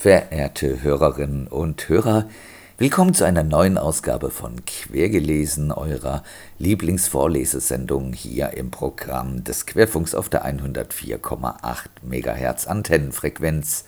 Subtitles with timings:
[0.00, 2.28] Verehrte Hörerinnen und Hörer,
[2.76, 6.22] willkommen zu einer neuen Ausgabe von Quergelesen, eurer
[6.60, 13.86] Lieblingsvorlesesendung hier im Programm des Querfunks auf der 104,8 MHz Antennenfrequenz.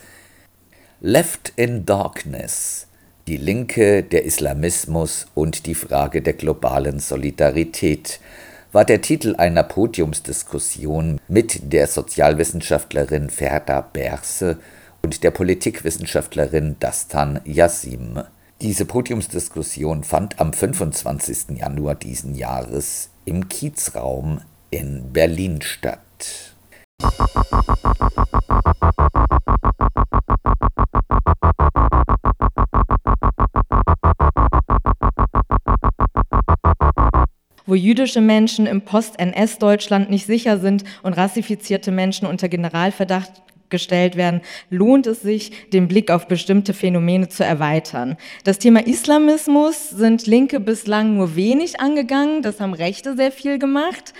[1.01, 2.89] Left in Darkness.
[3.29, 8.19] Die Linke, der Islamismus und die Frage der globalen Solidarität
[8.73, 14.59] war der Titel einer Podiumsdiskussion mit der Sozialwissenschaftlerin Ferda Berse
[15.03, 18.21] und der Politikwissenschaftlerin Dastan Yassim.
[18.61, 21.59] Diese Podiumsdiskussion fand am 25.
[21.59, 24.41] Januar diesen Jahres im Kiezraum
[24.71, 26.55] in Berlin statt.
[37.67, 43.31] wo jüdische Menschen im Post-NS-Deutschland nicht sicher sind und rassifizierte Menschen unter Generalverdacht
[43.71, 48.17] gestellt werden, lohnt es sich, den Blick auf bestimmte Phänomene zu erweitern.
[48.45, 54.13] Das Thema Islamismus sind Linke bislang nur wenig angegangen, das haben Rechte sehr viel gemacht.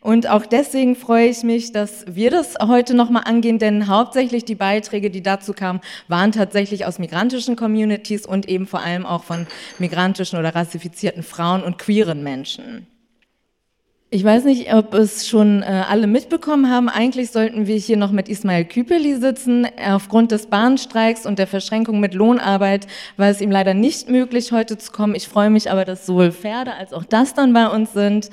[0.00, 4.54] Und auch deswegen freue ich mich, dass wir das heute nochmal angehen, denn hauptsächlich die
[4.54, 9.46] Beiträge, die dazu kamen, waren tatsächlich aus migrantischen Communities und eben vor allem auch von
[9.78, 12.86] migrantischen oder rassifizierten Frauen und queeren Menschen.
[14.10, 16.88] Ich weiß nicht, ob es schon äh, alle mitbekommen haben.
[16.88, 19.66] Eigentlich sollten wir hier noch mit Ismail Küpeli sitzen.
[19.86, 22.86] Aufgrund des Bahnstreiks und der Verschränkung mit Lohnarbeit
[23.18, 25.14] war es ihm leider nicht möglich, heute zu kommen.
[25.14, 28.30] Ich freue mich aber, dass sowohl Pferde als auch das dann bei uns sind.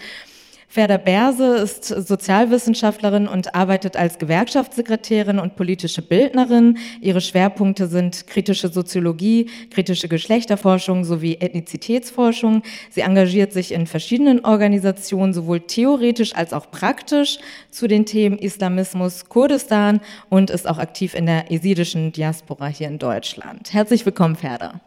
[0.75, 6.79] Ferda Berse ist Sozialwissenschaftlerin und arbeitet als Gewerkschaftssekretärin und politische Bildnerin.
[6.99, 12.61] Ihre Schwerpunkte sind kritische Soziologie, kritische Geschlechterforschung sowie Ethnizitätsforschung.
[12.89, 17.37] Sie engagiert sich in verschiedenen Organisationen, sowohl theoretisch als auch praktisch
[17.71, 22.99] zu den Themen Islamismus, Kurdistan und ist auch aktiv in der esidischen Diaspora hier in
[22.99, 23.71] Deutschland.
[23.71, 24.81] Herzlich willkommen, Ferda.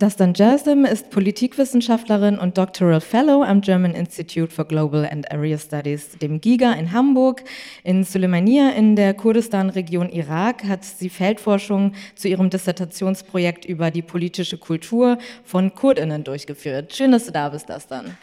[0.00, 6.18] Dastan Jassim ist Politikwissenschaftlerin und Doctoral Fellow am German Institute for Global and Area Studies,
[6.18, 7.44] dem GIGA in Hamburg.
[7.84, 14.58] In Suleimania in der Kurdistan-Region Irak hat sie Feldforschung zu ihrem Dissertationsprojekt über die politische
[14.58, 16.92] Kultur von Kurdinnen durchgeführt.
[16.92, 18.16] Schön, dass du da bist, Dastan.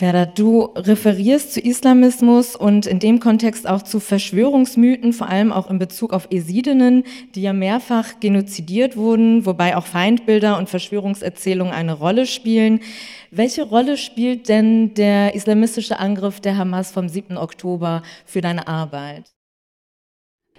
[0.00, 5.68] Ferda, du referierst zu Islamismus und in dem Kontext auch zu Verschwörungsmythen, vor allem auch
[5.68, 11.92] in Bezug auf Esidinnen, die ja mehrfach genozidiert wurden, wobei auch Feindbilder und Verschwörungserzählungen eine
[11.92, 12.80] Rolle spielen.
[13.30, 17.36] Welche Rolle spielt denn der islamistische Angriff der Hamas vom 7.
[17.36, 19.24] Oktober für deine Arbeit?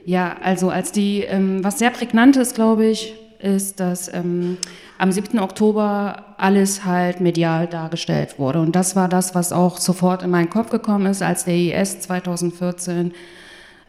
[0.05, 4.57] Ja, also als die, ähm, was sehr prägnant ist, glaube ich, ist, dass ähm,
[4.97, 5.39] am 7.
[5.39, 8.61] Oktober alles halt medial dargestellt wurde.
[8.61, 12.01] Und das war das, was auch sofort in meinen Kopf gekommen ist, als der IS
[12.01, 13.13] 2014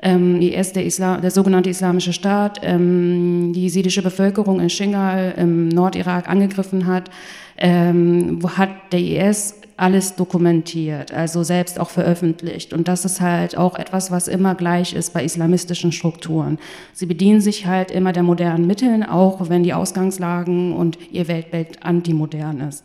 [0.02, 5.68] ähm, IS, der, Islam, der sogenannte Islamische Staat, ähm, die jesidische Bevölkerung in Shingal im
[5.68, 7.10] Nordirak angegriffen hat,
[7.56, 12.72] ähm, hat der IS alles dokumentiert, also selbst auch veröffentlicht.
[12.72, 16.60] Und das ist halt auch etwas, was immer gleich ist bei islamistischen Strukturen.
[16.92, 21.82] Sie bedienen sich halt immer der modernen Mitteln, auch wenn die Ausgangslagen und ihr Weltbild
[21.82, 22.84] antimodern ist.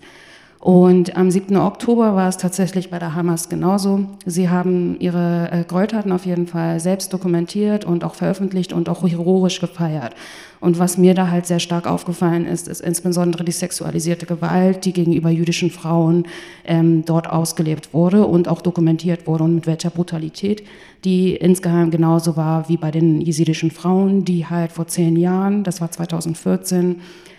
[0.68, 1.56] Und am 7.
[1.56, 4.02] Oktober war es tatsächlich bei der Hamas genauso.
[4.26, 9.08] Sie haben ihre äh, Gräueltaten auf jeden Fall selbst dokumentiert und auch veröffentlicht und auch
[9.08, 10.14] heroisch gefeiert.
[10.60, 14.92] Und was mir da halt sehr stark aufgefallen ist, ist insbesondere die sexualisierte Gewalt, die
[14.92, 16.26] gegenüber jüdischen Frauen
[16.66, 20.64] ähm, dort ausgelebt wurde und auch dokumentiert wurde und mit welcher Brutalität
[21.06, 25.80] die insgeheim genauso war wie bei den jesidischen Frauen, die halt vor zehn Jahren, das
[25.80, 26.98] war 2014,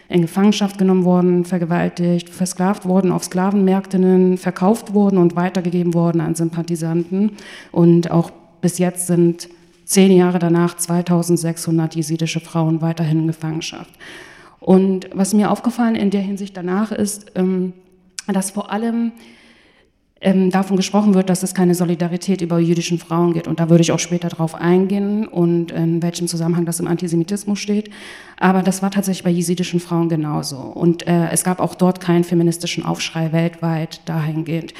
[0.08, 6.34] in Gefangenschaft genommen worden, vergewaltigt, versklavt worden, auf Sklavenmärktinnen verkauft wurden und weitergegeben worden an
[6.34, 7.32] Sympathisanten.
[7.72, 9.48] Und auch bis jetzt sind
[9.84, 13.90] zehn Jahre danach 2600 jesidische Frauen weiterhin in Gefangenschaft.
[14.60, 17.74] Und was mir aufgefallen in der Hinsicht danach ist, ähm,
[18.26, 19.12] dass vor allem
[20.20, 23.46] ähm, davon gesprochen wird, dass es keine Solidarität über jüdischen Frauen gibt.
[23.46, 27.58] Und da würde ich auch später drauf eingehen und in welchem Zusammenhang das im Antisemitismus
[27.58, 27.90] steht.
[28.36, 30.56] Aber das war tatsächlich bei jesidischen Frauen genauso.
[30.58, 34.74] Und äh, es gab auch dort keinen feministischen Aufschrei weltweit dahingehend.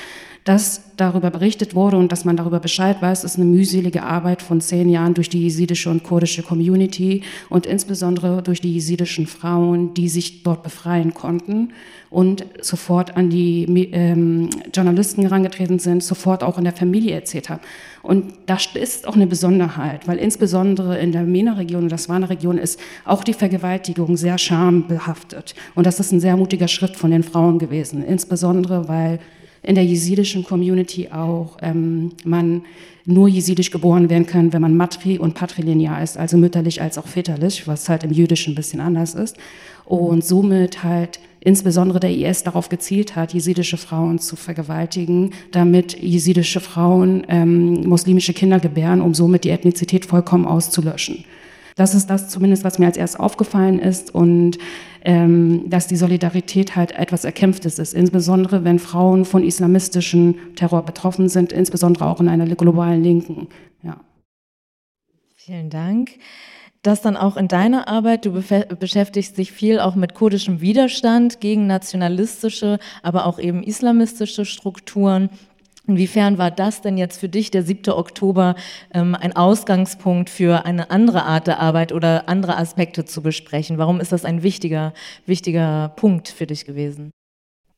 [0.49, 4.63] Dass darüber berichtet wurde und dass man darüber Bescheid weiß, ist eine mühselige Arbeit von
[4.63, 10.09] zehn Jahren durch die jesidische und kurdische Community und insbesondere durch die jesidischen Frauen, die
[10.09, 11.75] sich dort befreien konnten
[12.09, 17.61] und sofort an die ähm, Journalisten herangetreten sind, sofort auch in der Familie erzählt haben.
[18.03, 22.81] Und das ist auch eine Besonderheit, weil insbesondere in der MENA-Region und der Swana-Region ist
[23.05, 25.55] auch die Vergewaltigung sehr schambehaftet.
[25.75, 29.19] Und das ist ein sehr mutiger Schritt von den Frauen gewesen, insbesondere weil
[29.63, 32.63] in der jesidischen Community auch ähm, man
[33.05, 37.07] nur jesidisch geboren werden kann, wenn man matri- und patrilinear ist, also mütterlich als auch
[37.07, 39.37] väterlich, was halt im Jüdischen ein bisschen anders ist.
[39.87, 46.61] Und somit halt insbesondere der IS darauf gezielt hat, jesidische Frauen zu vergewaltigen, damit jesidische
[46.61, 51.25] Frauen ähm, muslimische Kinder gebären, um somit die Ethnizität vollkommen auszulöschen.
[51.79, 54.59] Das ist das zumindest, was mir als erst aufgefallen ist und
[55.03, 61.29] ähm, dass die Solidarität halt etwas Erkämpftes ist, insbesondere wenn Frauen von islamistischem Terror betroffen
[61.29, 63.47] sind, insbesondere auch in einer globalen Linken.
[63.85, 64.01] Ja.
[65.37, 66.11] Vielen Dank.
[66.83, 71.69] Das dann auch in deiner Arbeit, du beschäftigst dich viel auch mit kurdischem Widerstand gegen
[71.69, 75.31] nationalistische, aber auch eben islamistische Strukturen.
[75.89, 77.95] Inwiefern war das denn jetzt für dich, der 7.
[77.95, 78.55] Oktober,
[78.93, 83.79] ähm, ein Ausgangspunkt für eine andere Art der Arbeit oder andere Aspekte zu besprechen?
[83.79, 84.93] Warum ist das ein wichtiger,
[85.25, 87.11] wichtiger Punkt für dich gewesen?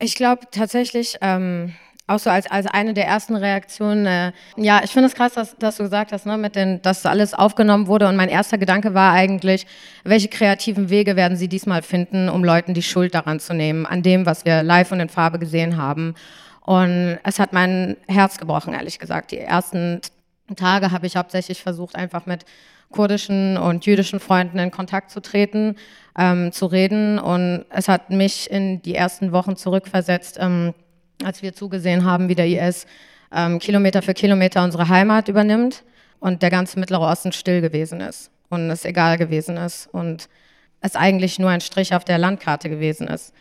[0.01, 1.73] Ich glaube tatsächlich, ähm,
[2.09, 5.57] auch so als, als eine der ersten Reaktionen, äh, ja, ich finde es krass, dass,
[5.59, 8.09] dass, du gesagt hast, ne, mit den, dass alles aufgenommen wurde.
[8.09, 9.69] Und mein erster Gedanke war eigentlich,
[10.03, 14.03] welche kreativen Wege werden sie diesmal finden, um Leuten die Schuld daran zu nehmen, an
[14.03, 16.17] dem, was wir live und in Farbe gesehen haben.
[16.61, 19.31] Und es hat mein Herz gebrochen, ehrlich gesagt.
[19.33, 20.01] Die ersten
[20.57, 22.45] Tage habe ich hauptsächlich versucht, einfach mit
[22.91, 25.77] kurdischen und jüdischen Freunden in Kontakt zu treten,
[26.19, 27.19] ähm, zu reden.
[27.19, 30.75] Und es hat mich in die ersten Wochen zurückversetzt, ähm,
[31.25, 32.87] als wir zugesehen haben, wie der IS
[33.33, 35.85] ähm, Kilometer für Kilometer unsere Heimat übernimmt
[36.19, 40.29] und der ganze Mittlere Osten still gewesen ist und es egal gewesen ist und
[40.81, 43.33] es eigentlich nur ein Strich auf der Landkarte gewesen ist.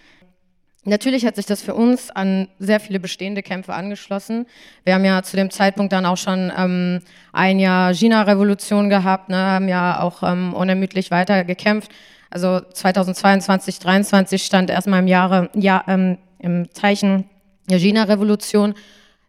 [0.89, 4.47] Natürlich hat sich das für uns an sehr viele bestehende Kämpfe angeschlossen.
[4.83, 7.01] Wir haben ja zu dem Zeitpunkt dann auch schon ähm,
[7.31, 11.91] ein Jahr China-Revolution gehabt, ne, haben ja auch ähm, unermüdlich weiter gekämpft.
[12.31, 17.29] Also 2022, 2023 stand erstmal im Jahre, ja, ähm, im Zeichen
[17.69, 18.73] der China-Revolution.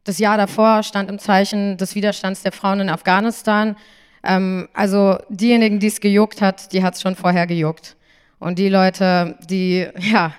[0.05, 3.77] Das Jahr davor stand im Zeichen des Widerstands der Frauen in Afghanistan.
[4.23, 7.97] Ähm, also diejenigen, die es gejuckt hat, die hat es schon vorher gejuckt.
[8.39, 10.33] Und die Leute, die, ja,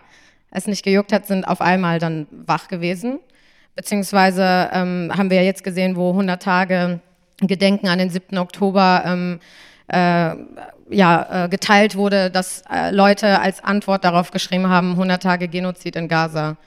[0.51, 3.19] es nicht gejuckt hat, sind auf einmal dann wach gewesen.
[3.75, 7.00] Beziehungsweise ähm, haben wir jetzt gesehen, wo 100 Tage
[7.39, 8.38] Gedenken an den 7.
[8.38, 9.39] Oktober ähm,
[9.88, 10.36] äh,
[10.89, 15.95] ja, äh, geteilt wurde, dass äh, Leute als Antwort darauf geschrieben haben, 100 Tage Genozid
[15.95, 16.57] in Gaza.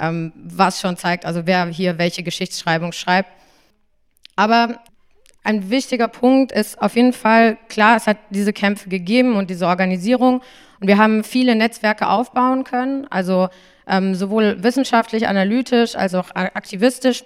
[0.00, 3.30] Ähm, was schon zeigt, also wer hier welche Geschichtsschreibung schreibt.
[4.36, 4.80] Aber
[5.44, 9.66] ein wichtiger Punkt ist auf jeden Fall, klar, es hat diese Kämpfe gegeben und diese
[9.66, 10.42] Organisierung
[10.80, 13.48] und wir haben viele Netzwerke aufbauen können, also
[13.86, 17.24] ähm, sowohl wissenschaftlich, analytisch als auch aktivistisch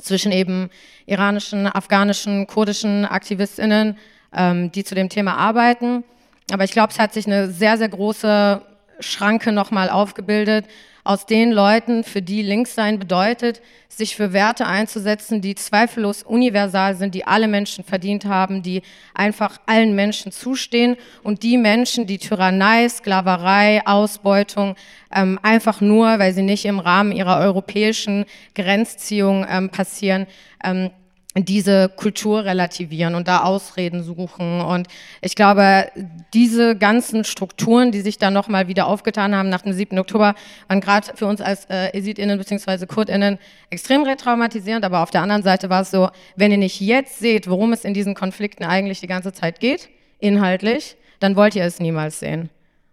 [0.00, 0.70] zwischen eben
[1.06, 3.96] iranischen, afghanischen, kurdischen AktivistInnen,
[4.34, 6.04] ähm, die zu dem Thema arbeiten.
[6.50, 8.62] Aber ich glaube, es hat sich eine sehr, sehr große
[9.00, 10.66] Schranke nochmal aufgebildet,
[11.04, 17.14] aus den Leuten, für die Linkssein bedeutet, sich für Werte einzusetzen, die zweifellos universal sind,
[17.14, 18.82] die alle Menschen verdient haben, die
[19.14, 24.76] einfach allen Menschen zustehen und die Menschen, die Tyrannei, Sklaverei, Ausbeutung
[25.12, 30.26] ähm, einfach nur, weil sie nicht im Rahmen ihrer europäischen Grenzziehung ähm, passieren,
[30.64, 30.90] ähm,
[31.34, 34.60] diese Kultur relativieren und da Ausreden suchen.
[34.60, 34.88] Und
[35.20, 35.90] ich glaube,
[36.34, 39.98] diese ganzen Strukturen, die sich dann nochmal wieder aufgetan haben nach dem 7.
[39.98, 40.34] Oktober,
[40.68, 42.86] waren gerade für uns als äh, ESIDinnen bzw.
[42.86, 43.38] KurdInnen
[43.70, 44.84] extrem retraumatisierend.
[44.84, 47.84] Aber auf der anderen Seite war es so, wenn ihr nicht jetzt seht, worum es
[47.84, 52.50] in diesen Konflikten eigentlich die ganze Zeit geht, inhaltlich, dann wollt ihr es niemals sehen.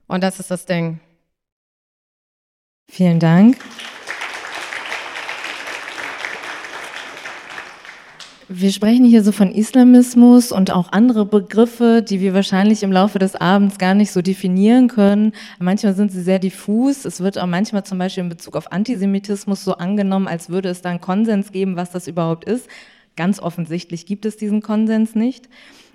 [0.07, 0.99] Und das ist das Ding.
[2.89, 3.57] Vielen Dank.
[8.51, 13.19] Wir sprechen hier so von Islamismus und auch andere Begriffe, die wir wahrscheinlich im Laufe
[13.19, 15.33] des Abends gar nicht so definieren können.
[15.59, 17.05] Manchmal sind sie sehr diffus.
[17.05, 20.81] Es wird auch manchmal zum Beispiel in Bezug auf Antisemitismus so angenommen, als würde es
[20.81, 22.67] da einen Konsens geben, was das überhaupt ist.
[23.15, 25.47] Ganz offensichtlich gibt es diesen Konsens nicht.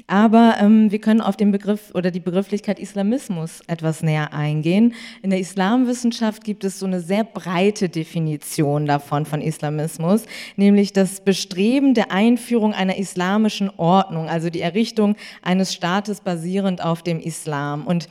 [0.06, 4.94] Aber ähm, wir können auf den Begriff oder die Begrifflichkeit Islamismus etwas näher eingehen.
[5.22, 11.20] In der Islamwissenschaft gibt es so eine sehr breite Definition davon von Islamismus, nämlich das
[11.20, 17.86] Bestreben der Einführung einer islamischen Ordnung, also die Errichtung eines Staates basierend auf dem Islam.
[17.86, 18.08] Und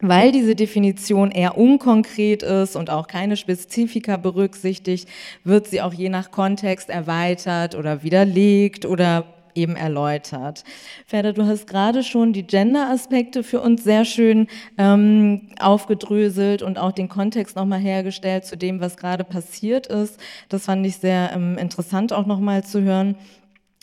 [0.00, 5.08] weil diese Definition eher unkonkret ist und auch keine Spezifika berücksichtigt,
[5.44, 9.24] wird sie auch je nach Kontext erweitert oder widerlegt oder
[9.58, 10.64] eben erläutert.
[11.06, 14.46] Ferda, du hast gerade schon die Gender-Aspekte für uns sehr schön
[14.78, 20.18] ähm, aufgedröselt und auch den Kontext nochmal hergestellt zu dem, was gerade passiert ist.
[20.48, 23.16] Das fand ich sehr ähm, interessant auch nochmal zu hören.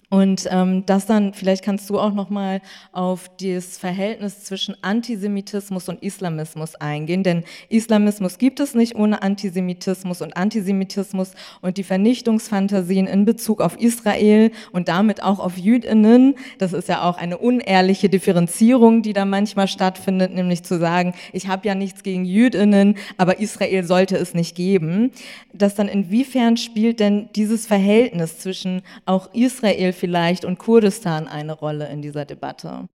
[0.10, 5.90] Und ähm, das dann, vielleicht kannst du auch noch mal auf das Verhältnis zwischen Antisemitismus
[5.90, 11.32] und Islamismus eingehen, denn Islamismus gibt es nicht ohne Antisemitismus und Antisemitismus
[11.62, 17.02] und die Vernichtungsfantasien in Bezug auf Israel und damit auch auf Jüdinnen, das ist ja
[17.04, 22.04] auch eine unehrliche Differenzierung, die da manchmal stattfindet, nämlich zu sagen, ich habe ja nichts
[22.04, 25.12] gegen Jüdinnen, aber Israel sollte es nicht geben.
[25.52, 31.88] Das dann inwiefern spielt denn dieses Verhältnis zwischen auch Israel vielleicht und Kurdistan eine Rolle
[31.90, 32.88] in dieser Debatte?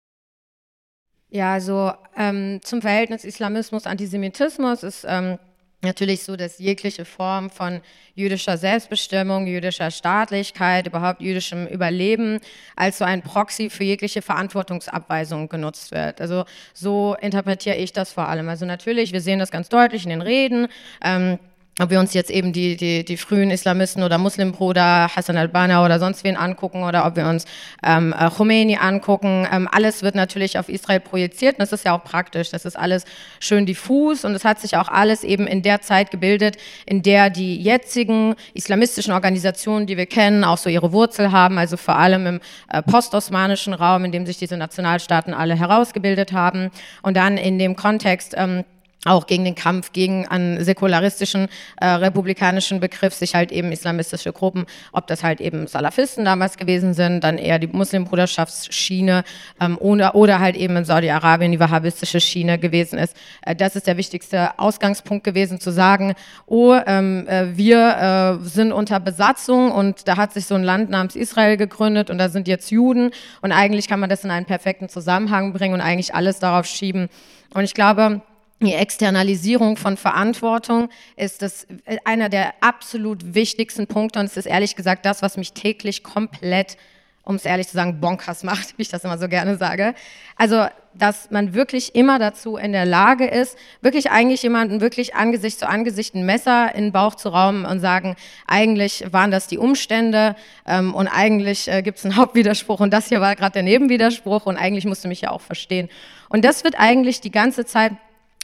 [1.31, 5.39] Ja, also ähm, zum Verhältnis Islamismus-Antisemitismus ist ähm,
[5.83, 7.81] natürlich so, dass jegliche Form von
[8.15, 12.41] jüdischer Selbstbestimmung, jüdischer Staatlichkeit, überhaupt jüdischem Überleben
[12.77, 16.21] als so ein Proxy für jegliche Verantwortungsabweisung genutzt wird.
[16.21, 18.49] Also so interpretiere ich das vor allem.
[18.49, 20.69] Also natürlich, wir sehen das ganz deutlich in den Reden.
[21.03, 21.39] Ähm,
[21.81, 25.99] ob wir uns jetzt eben die, die, die frühen Islamisten oder Muslimbruder, Hassan al-Banna oder
[25.99, 27.45] sonst wen angucken oder ob wir uns
[27.83, 31.97] ähm, äh, Khomeini angucken, ähm, alles wird natürlich auf Israel projiziert und das ist ja
[31.97, 33.05] auch praktisch, das ist alles
[33.41, 36.57] schön diffus und es hat sich auch alles eben in der Zeit gebildet,
[36.87, 41.77] in der die jetzigen islamistischen Organisationen, die wir kennen, auch so ihre Wurzel haben, also
[41.77, 46.71] vor allem im äh, postosmanischen Raum, in dem sich diese Nationalstaaten alle herausgebildet haben.
[47.03, 48.65] Und dann in dem Kontext ähm,
[49.09, 51.49] auch gegen den Kampf gegen einen säkularistischen
[51.81, 56.95] äh, republikanischen Begriff sich halt eben islamistische Gruppen, ob das halt eben Salafisten damals gewesen
[56.95, 59.25] sind, dann eher die Muslimbruderschaftsschiene
[59.61, 63.17] ähm, oder, oder halt eben in Saudi-Arabien die wahhabistische Schiene gewesen ist.
[63.43, 66.15] Äh, das ist der wichtigste Ausgangspunkt gewesen, zu sagen,
[66.47, 70.91] oh, ähm, äh, wir äh, sind unter Besatzung und da hat sich so ein Land
[70.91, 73.11] namens Israel gegründet und da sind jetzt Juden
[73.43, 77.09] und eigentlich kann man das in einen perfekten Zusammenhang bringen und eigentlich alles darauf schieben.
[77.55, 78.21] Und ich glaube,
[78.61, 84.47] die Externalisierung von Verantwortung ist das äh, einer der absolut wichtigsten Punkte und es ist
[84.47, 86.77] ehrlich gesagt das, was mich täglich komplett,
[87.23, 89.95] um es ehrlich zu sagen, bonkers macht, wie ich das immer so gerne sage.
[90.37, 95.61] Also, dass man wirklich immer dazu in der Lage ist, wirklich eigentlich jemanden wirklich Angesicht
[95.61, 98.17] zu Angesicht ein Messer in den Bauch zu rauben und sagen,
[98.49, 100.35] eigentlich waren das die Umstände
[100.67, 104.47] ähm, und eigentlich äh, gibt es einen Hauptwiderspruch und das hier war gerade der Nebenwiderspruch
[104.47, 105.89] und eigentlich musst du mich ja auch verstehen.
[106.29, 107.93] Und das wird eigentlich die ganze Zeit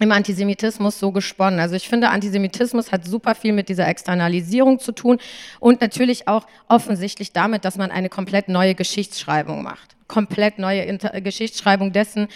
[0.01, 1.61] im Antisemitismus so gesponnen.
[1.61, 5.19] Also ich finde, Antisemitismus hat super viel mit dieser Externalisierung zu tun
[5.61, 9.95] und natürlich auch offensichtlich damit, dass man eine komplett neue Geschichtsschreibung macht.
[10.09, 12.29] Komplett neue Inter Geschichtsschreibung dessen,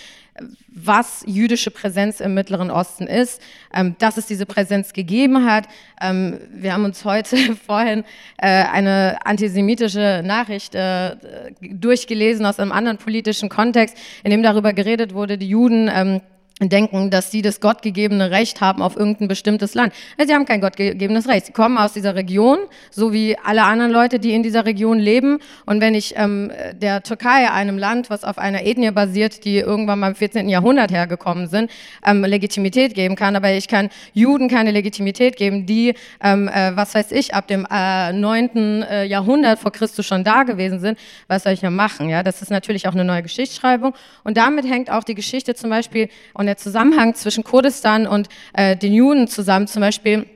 [0.69, 3.43] was jüdische Präsenz im Mittleren Osten ist,
[3.75, 5.67] ähm, dass es diese Präsenz gegeben hat.
[6.01, 7.37] Ähm, wir haben uns heute
[7.67, 8.05] vorhin
[8.39, 11.17] äh, eine antisemitische Nachricht äh,
[11.61, 16.21] durchgelesen aus einem anderen politischen Kontext, in dem darüber geredet wurde, die Juden ähm,
[16.61, 19.93] denken, dass sie das gottgegebene Recht haben auf irgendein bestimmtes Land.
[20.25, 21.47] Sie haben kein gottgegebenes Recht.
[21.47, 22.59] Sie kommen aus dieser Region,
[22.91, 25.39] so wie alle anderen Leute, die in dieser Region leben.
[25.67, 30.01] Und wenn ich ähm, der Türkei, einem Land, was auf einer Ethnie basiert, die irgendwann
[30.01, 30.49] mal im 14.
[30.49, 31.71] Jahrhundert hergekommen sind,
[32.05, 36.95] ähm, Legitimität geben kann, aber ich kann Juden keine Legitimität geben, die, ähm, äh, was
[36.95, 38.83] weiß ich, ab dem äh, 9.
[38.83, 40.99] Äh, Jahrhundert vor Christus schon da gewesen sind,
[41.29, 42.09] was soll ich ja machen?
[42.09, 43.95] Ja, das ist natürlich auch eine neue Geschichtsschreibung.
[44.25, 48.75] Und damit hängt auch die Geschichte zum Beispiel und der Zusammenhang zwischen Kurdistan und äh,
[48.77, 49.67] den Juden zusammen.
[49.67, 50.27] Zum Beispiel,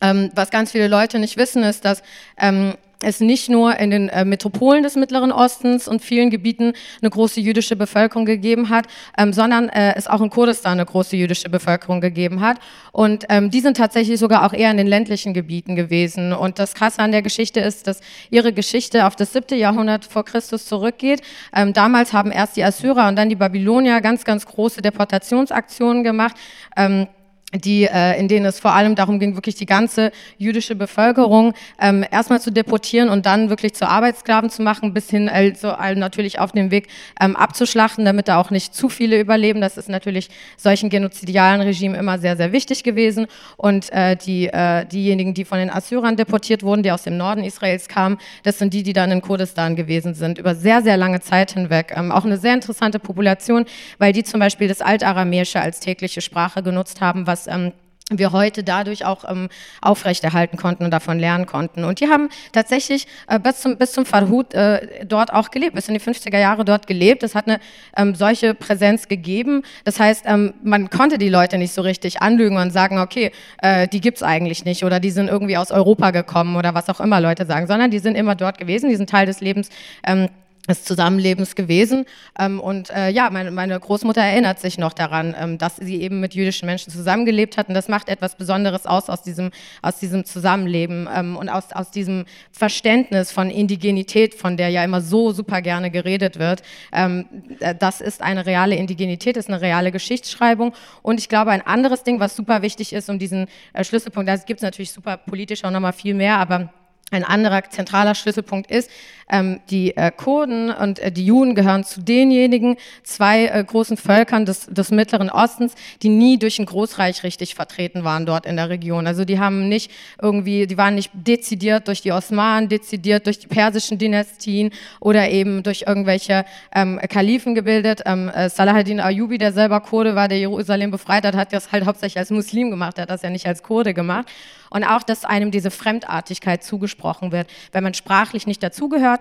[0.00, 2.02] ähm, was ganz viele Leute nicht wissen, ist, dass
[2.38, 7.10] ähm, es nicht nur in den äh, Metropolen des Mittleren Ostens und vielen Gebieten eine
[7.10, 11.48] große jüdische Bevölkerung gegeben hat, ähm, sondern äh, es auch in Kurdistan eine große jüdische
[11.48, 12.58] Bevölkerung gegeben hat.
[12.92, 16.32] Und ähm, die sind tatsächlich sogar auch eher in den ländlichen Gebieten gewesen.
[16.32, 20.24] Und das Krasse an der Geschichte ist, dass ihre Geschichte auf das siebte Jahrhundert vor
[20.24, 21.20] Christus zurückgeht.
[21.54, 26.36] Ähm, damals haben erst die Assyrer und dann die Babylonier ganz, ganz große Deportationsaktionen gemacht.
[26.76, 27.06] Ähm,
[27.54, 32.04] die, äh, in denen es vor allem darum ging, wirklich die ganze jüdische Bevölkerung ähm,
[32.10, 36.52] erstmal zu deportieren und dann wirklich zu Arbeitssklaven zu machen, bis hin also natürlich auf
[36.52, 36.88] dem Weg
[37.20, 39.60] ähm, abzuschlachten, damit da auch nicht zu viele überleben.
[39.60, 43.26] Das ist natürlich solchen genozidialen Regimen immer sehr, sehr wichtig gewesen.
[43.56, 47.44] Und äh, die, äh, diejenigen, die von den Assyrern deportiert wurden, die aus dem Norden
[47.44, 51.20] Israels kamen, das sind die, die dann in Kurdistan gewesen sind, über sehr, sehr lange
[51.20, 51.92] Zeit hinweg.
[51.96, 53.66] Ähm, auch eine sehr interessante Population,
[53.98, 57.72] weil die zum Beispiel das Altaramäische als tägliche Sprache genutzt haben, was ähm,
[58.10, 59.48] wir heute dadurch auch ähm,
[59.80, 61.84] aufrechterhalten konnten und davon lernen konnten.
[61.84, 65.88] Und die haben tatsächlich äh, bis zum, bis zum Farhud äh, dort auch gelebt, bis
[65.88, 67.22] in die 50er Jahre dort gelebt.
[67.22, 67.60] Es hat eine
[67.96, 69.62] ähm, solche Präsenz gegeben.
[69.84, 73.32] Das heißt, ähm, man konnte die Leute nicht so richtig anlügen und sagen, okay,
[73.62, 77.00] äh, die gibt's eigentlich nicht oder die sind irgendwie aus Europa gekommen oder was auch
[77.00, 79.70] immer Leute sagen, sondern die sind immer dort gewesen, die sind Teil des Lebens
[80.06, 80.28] ähm,
[80.68, 82.06] des Zusammenlebens gewesen.
[82.38, 86.20] Ähm, und äh, ja, meine, meine, Großmutter erinnert sich noch daran, ähm, dass sie eben
[86.20, 87.68] mit jüdischen Menschen zusammengelebt hat.
[87.68, 89.50] Und das macht etwas Besonderes aus aus diesem,
[89.82, 95.02] aus diesem Zusammenleben ähm, und aus, aus diesem Verständnis von Indigenität, von der ja immer
[95.02, 96.62] so super gerne geredet wird.
[96.92, 97.26] Ähm,
[97.60, 100.72] äh, das ist eine reale Indigenität, ist eine reale Geschichtsschreibung.
[101.02, 104.36] Und ich glaube, ein anderes Ding, was super wichtig ist, um diesen äh, Schlüsselpunkt, da
[104.36, 106.70] gibt es natürlich super politisch auch nochmal viel mehr, aber
[107.14, 108.90] ein anderer zentraler Schlüsselpunkt ist,
[109.28, 114.44] ähm, die äh, Kurden und äh, die Juden gehören zu denjenigen zwei äh, großen Völkern
[114.44, 118.68] des, des Mittleren Ostens, die nie durch ein Großreich richtig vertreten waren dort in der
[118.68, 119.06] Region.
[119.06, 119.90] Also die haben nicht
[120.20, 125.62] irgendwie, die waren nicht dezidiert durch die Osmanen, dezidiert durch die persischen Dynastien oder eben
[125.62, 126.44] durch irgendwelche
[126.74, 128.02] ähm, Kalifen gebildet.
[128.06, 131.86] Ähm, äh, Salahuddin Ayubi, der selber Kurde war, der Jerusalem befreit hat, hat das halt
[131.86, 134.28] hauptsächlich als Muslim gemacht, er hat das ja nicht als Kurde gemacht.
[134.74, 139.20] Und auch, dass einem diese Fremdartigkeit zugesprochen wird, wenn man sprachlich nicht dazugehört,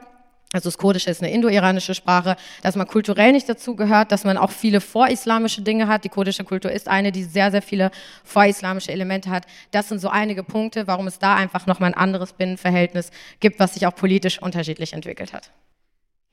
[0.52, 4.50] also das Kurdische ist eine indo-iranische Sprache, dass man kulturell nicht dazugehört, dass man auch
[4.50, 6.06] viele vorislamische Dinge hat.
[6.06, 7.92] Die kurdische Kultur ist eine, die sehr, sehr viele
[8.24, 9.46] vorislamische Elemente hat.
[9.70, 13.76] Das sind so einige Punkte, warum es da einfach nochmal ein anderes Binnenverhältnis gibt, was
[13.76, 15.52] sich auch politisch unterschiedlich entwickelt hat.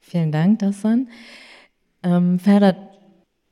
[0.00, 1.10] Vielen Dank, Dassan.
[2.02, 2.76] Ähm, Ferdat,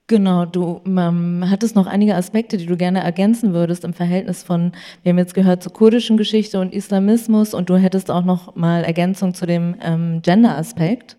[0.08, 4.72] Genau, du ähm, hattest noch einige Aspekte, die du gerne ergänzen würdest im Verhältnis von,
[5.02, 8.84] wir haben jetzt gehört, zur kurdischen Geschichte und Islamismus und du hättest auch noch mal
[8.84, 11.18] Ergänzung zu dem ähm, Gender-Aspekt.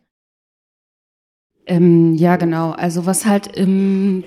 [1.68, 2.72] Ähm, ja, genau.
[2.72, 4.24] Also was halt im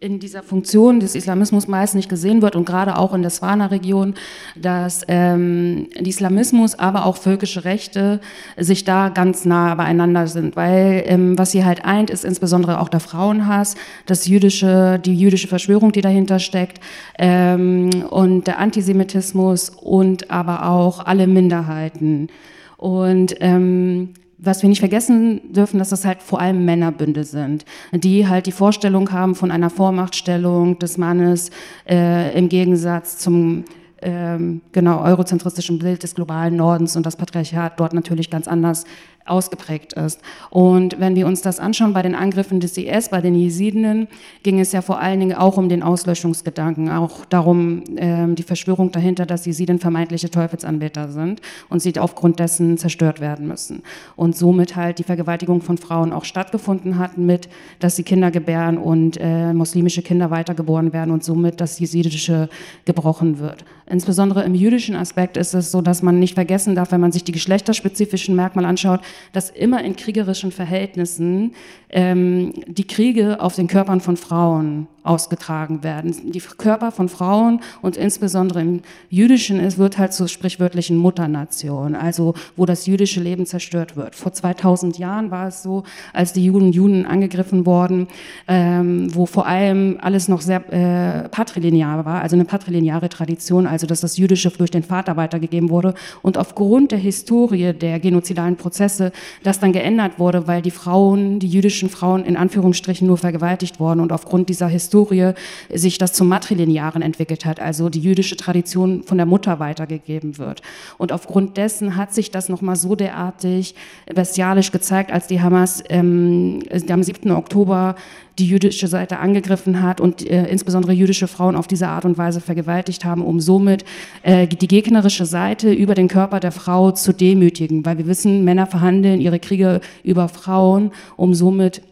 [0.00, 4.14] in dieser Funktion des Islamismus meist nicht gesehen wird und gerade auch in der Swana-Region,
[4.54, 8.20] dass ähm, Islamismus, aber auch völkische Rechte
[8.56, 12.88] sich da ganz nah beieinander sind, weil ähm, was sie halt eint, ist insbesondere auch
[12.88, 13.74] der Frauenhass,
[14.06, 16.80] das jüdische, die jüdische Verschwörung, die dahinter steckt
[17.18, 22.28] ähm, und der Antisemitismus und aber auch alle Minderheiten.
[22.76, 28.28] Und ähm, was wir nicht vergessen dürfen, dass das halt vor allem Männerbünde sind, die
[28.28, 31.50] halt die Vorstellung haben von einer Vormachtstellung des Mannes
[31.88, 33.64] äh, im Gegensatz zum
[34.00, 38.84] ähm, genau eurozentristischen Bild des globalen Nordens und das Patriarchat dort natürlich ganz anders
[39.30, 40.20] ausgeprägt ist.
[40.50, 44.08] Und wenn wir uns das anschauen bei den Angriffen des IS, bei den Jesiden,
[44.42, 48.92] ging es ja vor allen Dingen auch um den Auslöschungsgedanken, auch darum, ähm, die Verschwörung
[48.92, 53.82] dahinter, dass Jesiden vermeintliche Teufelsanbeter sind und sie aufgrund dessen zerstört werden müssen.
[54.16, 58.78] Und somit halt die Vergewaltigung von Frauen auch stattgefunden hat mit, dass sie Kinder gebären
[58.78, 62.48] und äh, muslimische Kinder weitergeboren werden und somit das Jesidische
[62.84, 63.64] gebrochen wird.
[63.90, 67.24] Insbesondere im jüdischen Aspekt ist es so, dass man nicht vergessen darf, wenn man sich
[67.24, 69.00] die geschlechterspezifischen Merkmale anschaut,
[69.32, 71.52] dass immer in kriegerischen Verhältnissen
[71.90, 76.14] ähm, die Kriege auf den Körpern von Frauen ausgetragen werden.
[76.32, 82.34] Die Körper von Frauen und insbesondere im Jüdischen, es wird halt zur sprichwörtlichen Mutternation, also
[82.56, 84.14] wo das jüdische Leben zerstört wird.
[84.14, 88.06] Vor 2000 Jahren war es so, als die Juden Juden angegriffen wurden,
[88.46, 93.86] ähm, wo vor allem alles noch sehr äh, patrilinear war, also eine patrilineare Tradition, also
[93.86, 99.12] dass das Jüdische durch den Vater weitergegeben wurde und aufgrund der Historie der genozidalen Prozesse
[99.42, 104.00] das dann geändert wurde, weil die Frauen, die jüdischen Frauen in Anführungsstrichen nur vergewaltigt wurden
[104.00, 105.32] und aufgrund dieser Historie Historie
[105.72, 110.62] sich das zum Matrilinearen entwickelt hat, also die jüdische Tradition von der Mutter weitergegeben wird.
[110.98, 113.74] Und aufgrund dessen hat sich das nochmal so derartig
[114.12, 117.30] bestialisch gezeigt, als die Hamas ähm, am 7.
[117.30, 117.94] Oktober
[118.38, 122.40] die jüdische Seite angegriffen hat und äh, insbesondere jüdische Frauen auf diese Art und Weise
[122.40, 123.84] vergewaltigt haben, um somit
[124.22, 127.84] äh, die gegnerische Seite über den Körper der Frau zu demütigen.
[127.84, 131.82] Weil wir wissen, Männer verhandeln ihre Kriege über Frauen, um somit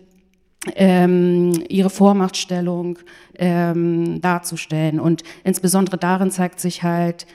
[0.74, 2.98] ähm, ihre Vormachtstellung
[3.38, 5.00] ähm, darzustellen.
[5.00, 7.26] Und insbesondere darin zeigt sich halt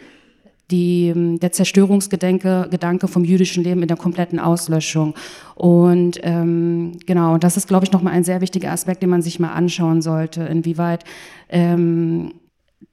[0.71, 5.13] die, der Zerstörungsgedanke Gedanke vom jüdischen Leben in der kompletten Auslöschung.
[5.55, 9.39] Und ähm, genau, das ist, glaube ich, nochmal ein sehr wichtiger Aspekt, den man sich
[9.39, 11.03] mal anschauen sollte, inwieweit
[11.49, 12.33] ähm,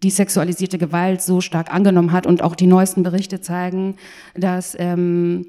[0.03, 3.96] die sexualisierte Gewalt so stark angenommen hat und auch die neuesten Berichte zeigen,
[4.37, 5.46] dass ähm,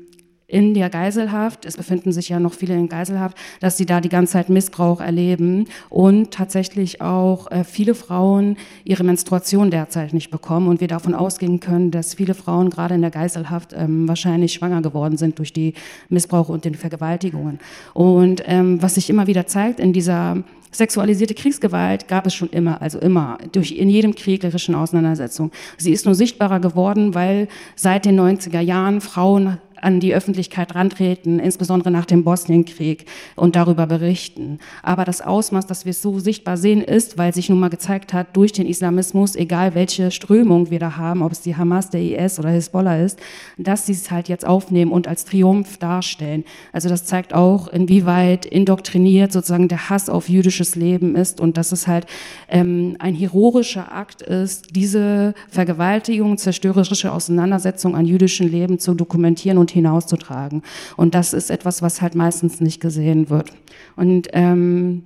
[0.49, 4.09] in der Geiselhaft, es befinden sich ja noch viele in Geiselhaft, dass sie da die
[4.09, 10.67] ganze Zeit Missbrauch erleben und tatsächlich auch äh, viele Frauen ihre Menstruation derzeit nicht bekommen
[10.67, 14.81] und wir davon ausgehen können, dass viele Frauen gerade in der Geiselhaft ähm, wahrscheinlich schwanger
[14.81, 15.75] geworden sind durch die
[16.09, 17.59] Missbrauch und den Vergewaltigungen.
[17.93, 22.79] Und ähm, was sich immer wieder zeigt in dieser Sexualisierte Kriegsgewalt gab es schon immer,
[22.81, 25.51] also immer, durch, in jedem kriegerischen Auseinandersetzung.
[25.77, 31.39] Sie ist nur sichtbarer geworden, weil seit den 90er Jahren Frauen an die Öffentlichkeit rantreten,
[31.39, 34.59] insbesondere nach dem Bosnienkrieg und darüber berichten.
[34.83, 38.35] Aber das Ausmaß, dass wir so sichtbar sehen, ist, weil sich nun mal gezeigt hat,
[38.35, 42.39] durch den Islamismus, egal welche Strömung wir da haben, ob es die Hamas, der IS
[42.39, 43.19] oder Hisbollah ist,
[43.57, 46.43] dass sie es halt jetzt aufnehmen und als Triumph darstellen.
[46.71, 51.71] Also das zeigt auch, inwieweit indoktriniert sozusagen der Hass auf jüdisches Leben ist und dass
[51.71, 52.05] es halt
[52.47, 59.68] ähm, ein heroischer Akt ist, diese Vergewaltigung, zerstörerische Auseinandersetzung an jüdischem Leben zu dokumentieren und
[59.69, 60.63] und hinauszutragen.
[60.97, 63.51] Und das ist etwas, was halt meistens nicht gesehen wird.
[63.95, 65.03] Und ähm,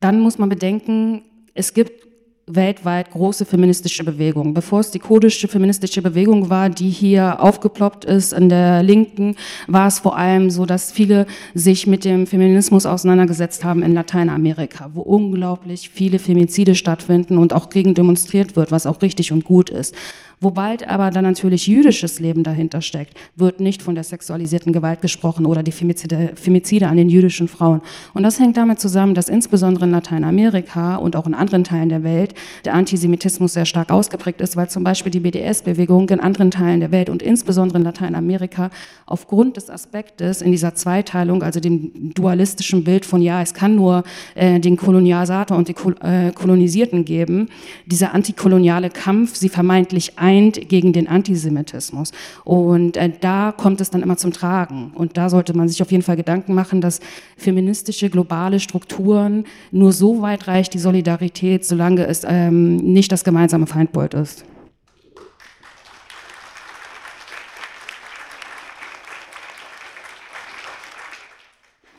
[0.00, 1.22] dann muss man bedenken,
[1.54, 2.02] es gibt
[2.46, 4.52] weltweit große feministische Bewegungen.
[4.52, 9.36] Bevor es die kurdische feministische Bewegung war, die hier aufgeploppt ist an der Linken,
[9.68, 14.90] war es vor allem so, dass viele sich mit dem Feminismus auseinandergesetzt haben in Lateinamerika,
[14.92, 19.70] wo unglaublich viele Femizide stattfinden und auch gegen demonstriert wird, was auch richtig und gut
[19.70, 19.94] ist.
[20.42, 25.46] Wobei aber dann natürlich jüdisches Leben dahinter steckt, wird nicht von der sexualisierten Gewalt gesprochen
[25.46, 27.80] oder die Femizide, Femizide an den jüdischen Frauen.
[28.12, 32.02] Und das hängt damit zusammen, dass insbesondere in Lateinamerika und auch in anderen Teilen der
[32.02, 36.80] Welt der Antisemitismus sehr stark ausgeprägt ist, weil zum Beispiel die BDS-Bewegung in anderen Teilen
[36.80, 38.70] der Welt und insbesondere in Lateinamerika
[39.06, 44.02] aufgrund des Aspektes in dieser Zweiteilung, also dem dualistischen Bild von ja, es kann nur
[44.34, 47.48] äh, den Kolonisator und die äh, Kolonisierten geben,
[47.86, 52.12] dieser antikoloniale Kampf, sie vermeintlich ein vereint gegen den Antisemitismus.
[52.44, 54.92] Und äh, da kommt es dann immer zum Tragen.
[54.94, 57.00] Und da sollte man sich auf jeden Fall Gedanken machen, dass
[57.36, 63.66] feministische globale Strukturen nur so weit reicht die Solidarität, solange es ähm, nicht das gemeinsame
[63.66, 64.44] Feindbild ist.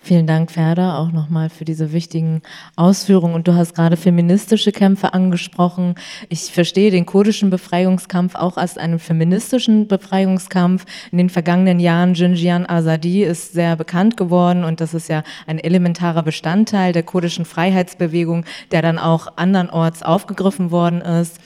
[0.05, 2.41] Vielen Dank, Ferda, auch nochmal für diese wichtigen
[2.75, 3.35] Ausführungen.
[3.35, 5.95] Und du hast gerade feministische Kämpfe angesprochen.
[6.27, 10.83] Ich verstehe den kurdischen Befreiungskampf auch als einen feministischen Befreiungskampf.
[11.13, 15.57] In den vergangenen Jahren Jinjian Azadi ist sehr bekannt geworden und das ist ja ein
[15.57, 21.39] elementarer Bestandteil der kurdischen Freiheitsbewegung, der dann auch andernorts aufgegriffen worden ist.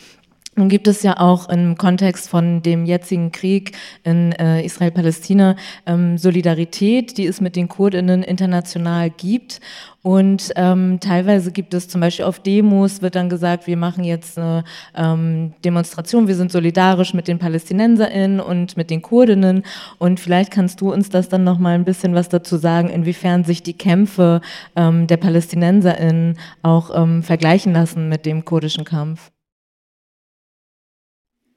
[0.57, 6.17] Nun gibt es ja auch im Kontext von dem jetzigen Krieg in äh, Israel-Palästina ähm,
[6.17, 9.61] Solidarität, die es mit den Kurdinnen international gibt.
[10.01, 14.39] Und ähm, teilweise gibt es zum Beispiel auf Demos, wird dann gesagt, wir machen jetzt
[14.39, 14.63] eine
[14.95, 19.61] ähm, Demonstration, wir sind solidarisch mit den PalästinenserInnen und mit den Kurdinnen.
[19.99, 23.61] Und vielleicht kannst du uns das dann nochmal ein bisschen was dazu sagen, inwiefern sich
[23.61, 24.41] die Kämpfe
[24.75, 29.29] ähm, der PalästinenserInnen auch ähm, vergleichen lassen mit dem kurdischen Kampf.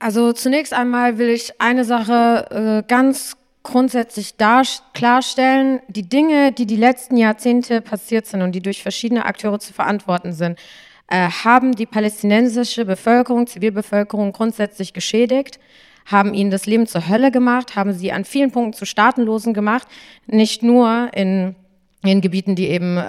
[0.01, 4.33] Also zunächst einmal will ich eine Sache äh, ganz grundsätzlich
[4.95, 5.79] klarstellen.
[5.89, 10.33] Die Dinge, die die letzten Jahrzehnte passiert sind und die durch verschiedene Akteure zu verantworten
[10.33, 10.57] sind,
[11.05, 15.59] äh, haben die palästinensische Bevölkerung, Zivilbevölkerung grundsätzlich geschädigt,
[16.07, 19.87] haben ihnen das Leben zur Hölle gemacht, haben sie an vielen Punkten zu Staatenlosen gemacht,
[20.25, 21.55] nicht nur in
[22.03, 23.01] in Gebieten, die eben äh,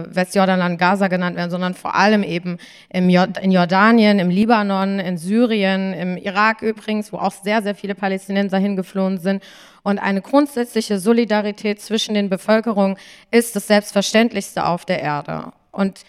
[0.00, 2.58] äh, Westjordanland, Gaza genannt werden, sondern vor allem eben
[2.90, 7.74] im Jord in Jordanien, im Libanon, in Syrien, im Irak übrigens, wo auch sehr, sehr
[7.74, 9.42] viele Palästinenser hingeflohen sind.
[9.82, 12.98] Und eine grundsätzliche Solidarität zwischen den Bevölkerungen
[13.30, 15.52] ist das Selbstverständlichste auf der Erde.
[15.72, 16.02] Und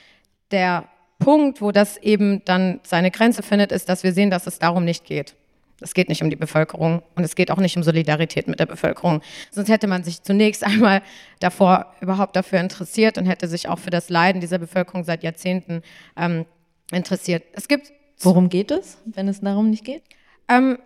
[0.52, 0.86] der
[1.20, 4.84] Punkt, wo das eben dann seine Grenze findet, ist, dass wir sehen, dass es darum
[4.84, 5.36] nicht geht.
[5.82, 8.66] Es geht nicht um die Bevölkerung und es geht auch nicht um Solidarität mit der
[8.66, 9.22] Bevölkerung.
[9.52, 11.02] Sonst hätte man sich zunächst einmal
[11.40, 15.82] davor überhaupt dafür interessiert und hätte sich auch für das Leiden dieser Bevölkerung seit Jahrzehnten
[16.18, 16.46] ähm,
[16.92, 17.44] interessiert.
[17.54, 17.92] Es gibt.
[18.24, 20.04] Worum geht es, wenn es darum nicht geht?
[20.48, 20.78] Ähm,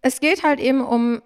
[0.00, 1.22] es geht halt eben um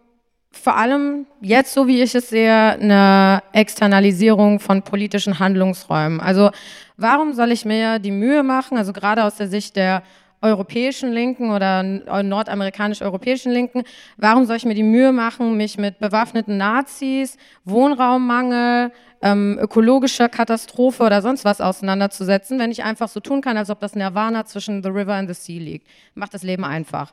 [0.51, 6.21] vor allem jetzt, so wie ich es sehe, eine Externalisierung von politischen Handlungsräumen.
[6.21, 6.51] Also
[6.97, 10.03] warum soll ich mir die Mühe machen, also gerade aus der Sicht der
[10.41, 13.83] europäischen Linken oder nordamerikanisch-europäischen Linken,
[14.17, 21.03] warum soll ich mir die Mühe machen, mich mit bewaffneten Nazis, Wohnraummangel, ähm, ökologischer Katastrophe
[21.03, 24.83] oder sonst was auseinanderzusetzen, wenn ich einfach so tun kann, als ob das Nirvana zwischen
[24.83, 25.89] The River and the Sea liegt.
[26.15, 27.13] Macht das Leben einfach.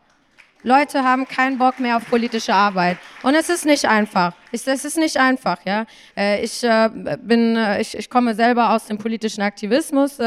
[0.65, 2.97] Leute haben keinen Bock mehr auf politische Arbeit.
[3.21, 4.33] Und es ist nicht einfach.
[4.51, 5.85] Es ist nicht einfach, ja.
[6.17, 6.89] Äh, ich äh,
[7.21, 10.17] bin, äh, ich, ich komme selber aus dem politischen Aktivismus,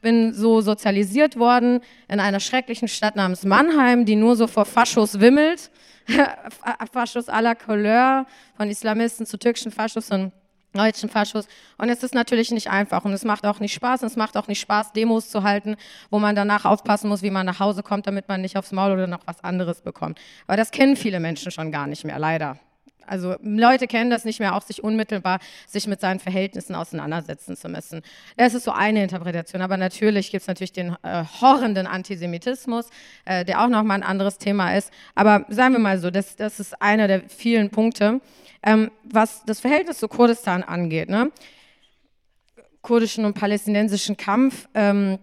[0.00, 5.18] bin so sozialisiert worden in einer schrecklichen Stadt namens Mannheim, die nur so vor Faschos
[5.18, 5.72] wimmelt.
[6.92, 10.32] Faschos à la Couleur, von Islamisten zu türkischen Faschos und
[10.72, 11.46] deutschen Faschos.
[11.78, 14.36] Und es ist natürlich nicht einfach und es macht auch nicht Spaß und es macht
[14.36, 15.76] auch nicht Spaß, Demos zu halten,
[16.10, 18.92] wo man danach aufpassen muss, wie man nach Hause kommt, damit man nicht aufs Maul
[18.92, 20.18] oder noch was anderes bekommt.
[20.46, 22.58] Aber das kennen viele Menschen schon gar nicht mehr, leider.
[23.06, 27.68] Also Leute kennen das nicht mehr, auch sich unmittelbar sich mit seinen Verhältnissen auseinandersetzen zu
[27.68, 28.02] müssen.
[28.36, 32.88] Das ist so eine Interpretation, aber natürlich gibt es natürlich den äh, horrenden Antisemitismus,
[33.24, 34.92] äh, der auch nochmal ein anderes Thema ist.
[35.14, 38.20] Aber sagen wir mal so, das, das ist einer der vielen Punkte.
[38.62, 41.32] Ähm, was das Verhältnis zu Kurdistan angeht, ne?
[42.82, 45.18] kurdischen und palästinensischen Kampf, ähm,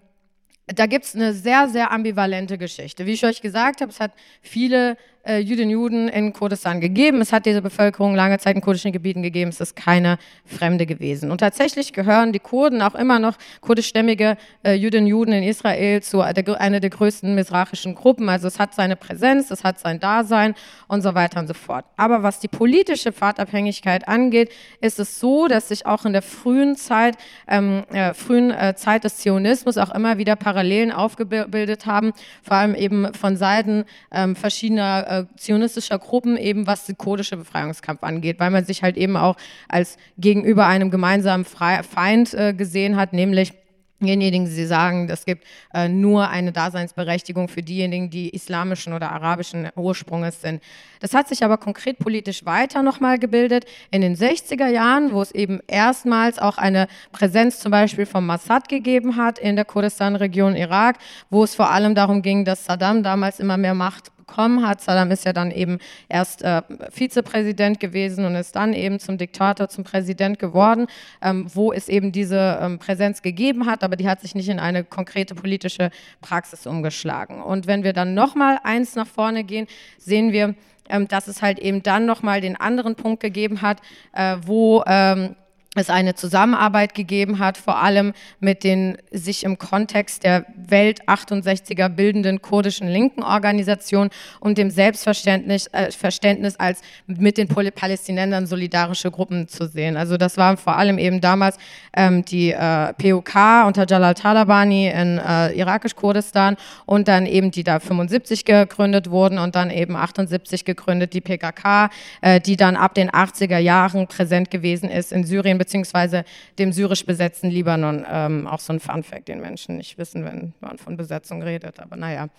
[0.68, 3.06] da gibt es eine sehr, sehr ambivalente Geschichte.
[3.06, 4.98] Wie ich euch gesagt habe, es hat viele
[5.30, 7.22] äh, Jüdinnen Juden in Kurdistan gegeben.
[7.22, 9.52] Es hat diese Bevölkerung lange Zeit in kurdischen Gebieten gegeben.
[9.52, 11.30] Es ist keine Fremde gewesen.
[11.30, 16.24] Und tatsächlich gehören die Kurden auch immer noch kurdischstämmige äh, Jüdinnen Juden in Israel zu
[16.24, 18.28] der, einer der größten misrachischen Gruppen.
[18.28, 20.56] Also es hat seine Präsenz, es hat sein Dasein
[20.88, 21.86] und so weiter und so fort.
[21.96, 26.76] Aber was die politische Pfadabhängigkeit angeht, ist es so, dass sich auch in der frühen
[26.76, 32.58] Zeit, ähm, äh, frühen äh, Zeit des Zionismus auch immer wieder Parallelen aufgebildet haben, vor
[32.58, 38.40] allem eben von Seiten ähm, verschiedener äh, zionistischer Gruppen, eben was den kurdische Befreiungskampf angeht,
[38.40, 39.36] weil man sich halt eben auch
[39.68, 43.54] als gegenüber einem gemeinsamen Feind äh, gesehen hat, nämlich
[44.02, 49.68] Diejenigen, die sagen, es gibt äh, nur eine Daseinsberechtigung für diejenigen, die islamischen oder arabischen
[49.76, 50.64] Ursprungs sind.
[51.02, 55.32] Das hat sich aber konkret politisch weiter nochmal gebildet in den 60er Jahren, wo es
[55.32, 60.98] eben erstmals auch eine Präsenz zum Beispiel von Mossad gegeben hat in der Kurdistan-Region Irak,
[61.30, 64.82] wo es vor allem darum ging, dass Saddam damals immer mehr Macht bekommen hat.
[64.82, 66.62] Saddam ist ja dann eben erst äh,
[66.92, 70.88] Vizepräsident gewesen und ist dann eben zum Diktator, zum Präsident geworden,
[71.22, 74.60] ähm, wo es eben diese ähm, Präsenz gegeben hat, aber die hat sich nicht in
[74.60, 75.90] eine konkrete politische
[76.22, 77.42] Praxis umgeschlagen.
[77.42, 80.56] Und wenn wir dann nochmal eins nach vorne gehen, sehen wir,
[80.90, 83.82] ähm, dass es halt eben dann nochmal den anderen Punkt gegeben hat,
[84.14, 85.36] äh, wo ähm,
[85.76, 91.90] es eine Zusammenarbeit gegeben hat, vor allem mit den sich im Kontext der Welt 68er
[91.90, 99.48] bildenden kurdischen linken Organisationen und dem Selbstverständnis äh, Verständnis als mit den Palästinensern solidarische Gruppen
[99.48, 99.96] zu sehen.
[99.96, 101.58] Also das waren vor allem eben damals
[101.94, 103.36] ähm, die äh, POK
[103.68, 109.56] unter Jalal Talabani in äh, irakisch-Kurdistan und dann eben die da 75 gegründet wurden und
[109.56, 114.90] dann eben 78 gegründet die PKK, äh, die dann ab den 80er Jahren präsent gewesen
[114.90, 116.26] ist in Syrien beziehungsweise
[116.58, 118.04] dem syrisch besetzten Libanon.
[118.10, 121.80] Ähm, auch so ein Fun-Fact, den Menschen nicht wissen, wenn man von Besetzung redet.
[121.80, 122.30] Aber naja.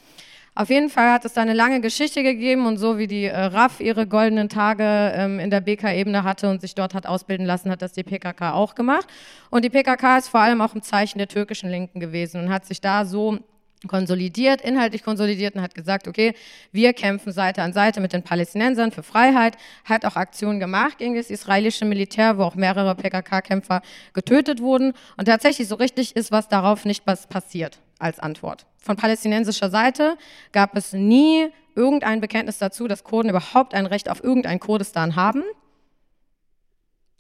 [0.57, 3.37] Auf jeden Fall hat es da eine lange Geschichte gegeben und so wie die äh,
[3.37, 4.83] RAF ihre goldenen Tage
[5.15, 8.53] ähm, in der BK-Ebene hatte und sich dort hat ausbilden lassen, hat das die PKK
[8.53, 9.07] auch gemacht.
[9.51, 12.67] Und die PKK ist vor allem auch ein Zeichen der türkischen Linken gewesen und hat
[12.67, 13.39] sich da so
[13.89, 16.35] konsolidiert, inhaltlich konsolidiert und hat gesagt, okay,
[16.73, 21.15] wir kämpfen Seite an Seite mit den Palästinensern für Freiheit, hat auch Aktionen gemacht gegen
[21.15, 26.49] das israelische Militär, wo auch mehrere PKK-Kämpfer getötet wurden und tatsächlich so richtig ist was
[26.49, 28.67] darauf nicht was passiert als Antwort.
[28.83, 30.17] Von palästinensischer Seite
[30.53, 35.43] gab es nie irgendein Bekenntnis dazu, dass Kurden überhaupt ein Recht auf irgendein Kurdistan haben.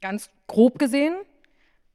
[0.00, 1.14] Ganz grob gesehen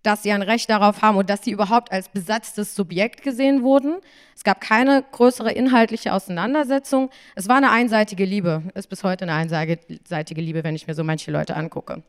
[0.06, 3.98] dass sie ein Recht darauf haben und dass sie überhaupt als besatztes Subjekt gesehen wurden.
[4.36, 7.10] Es gab keine größere inhaltliche Auseinandersetzung.
[7.36, 11.04] Es war eine einseitige Liebe, ist bis heute eine einseitige Liebe, wenn ich mir so
[11.04, 12.04] manche Leute angucke.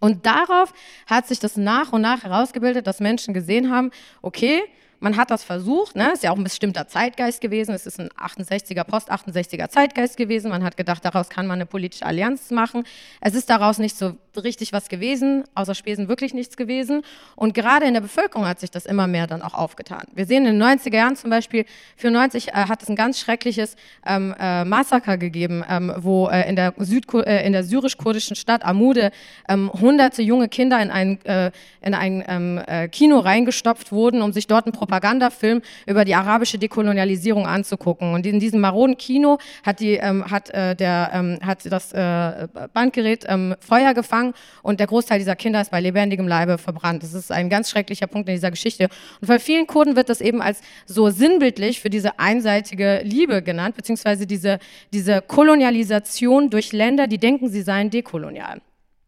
[0.00, 0.72] Und darauf
[1.06, 4.62] hat sich das nach und nach herausgebildet, dass Menschen gesehen haben, okay,
[5.00, 6.12] man hat das versucht, ne?
[6.12, 10.64] ist ja auch ein bestimmter Zeitgeist gewesen, es ist ein 68er, Post-68er Zeitgeist gewesen, man
[10.64, 12.84] hat gedacht, daraus kann man eine politische Allianz machen.
[13.20, 17.02] Es ist daraus nicht so richtig was gewesen, außer Spesen wirklich nichts gewesen.
[17.36, 20.02] Und gerade in der Bevölkerung hat sich das immer mehr dann auch aufgetan.
[20.14, 21.64] Wir sehen in den 90er Jahren zum Beispiel,
[21.96, 23.76] 94 äh, hat es ein ganz schreckliches
[24.06, 29.10] ähm, äh, Massaker gegeben, ähm, wo äh, in der, äh, der syrisch-kurdischen Stadt Amude
[29.48, 34.32] ähm, hunderte junge Kinder in ein, äh, in ein ähm, äh, Kino reingestopft wurden, um
[34.32, 38.14] sich dort einen Propagandafilm über die arabische Dekolonialisierung anzugucken.
[38.14, 41.92] Und in diesem maroden Kino hat, die, ähm, hat, der, ähm, hat das
[42.72, 43.26] Bandgerät
[43.60, 47.02] Feuer gefangen gefangen und der Großteil dieser Kinder ist bei lebendigem Leibe verbrannt.
[47.02, 48.88] Das ist ein ganz schrecklicher Punkt in dieser Geschichte.
[49.20, 53.76] Und bei vielen Kurden wird das eben als so sinnbildlich für diese einseitige Liebe genannt,
[53.76, 54.58] beziehungsweise diese,
[54.92, 58.60] diese Kolonialisation durch Länder, die denken, sie seien dekolonial.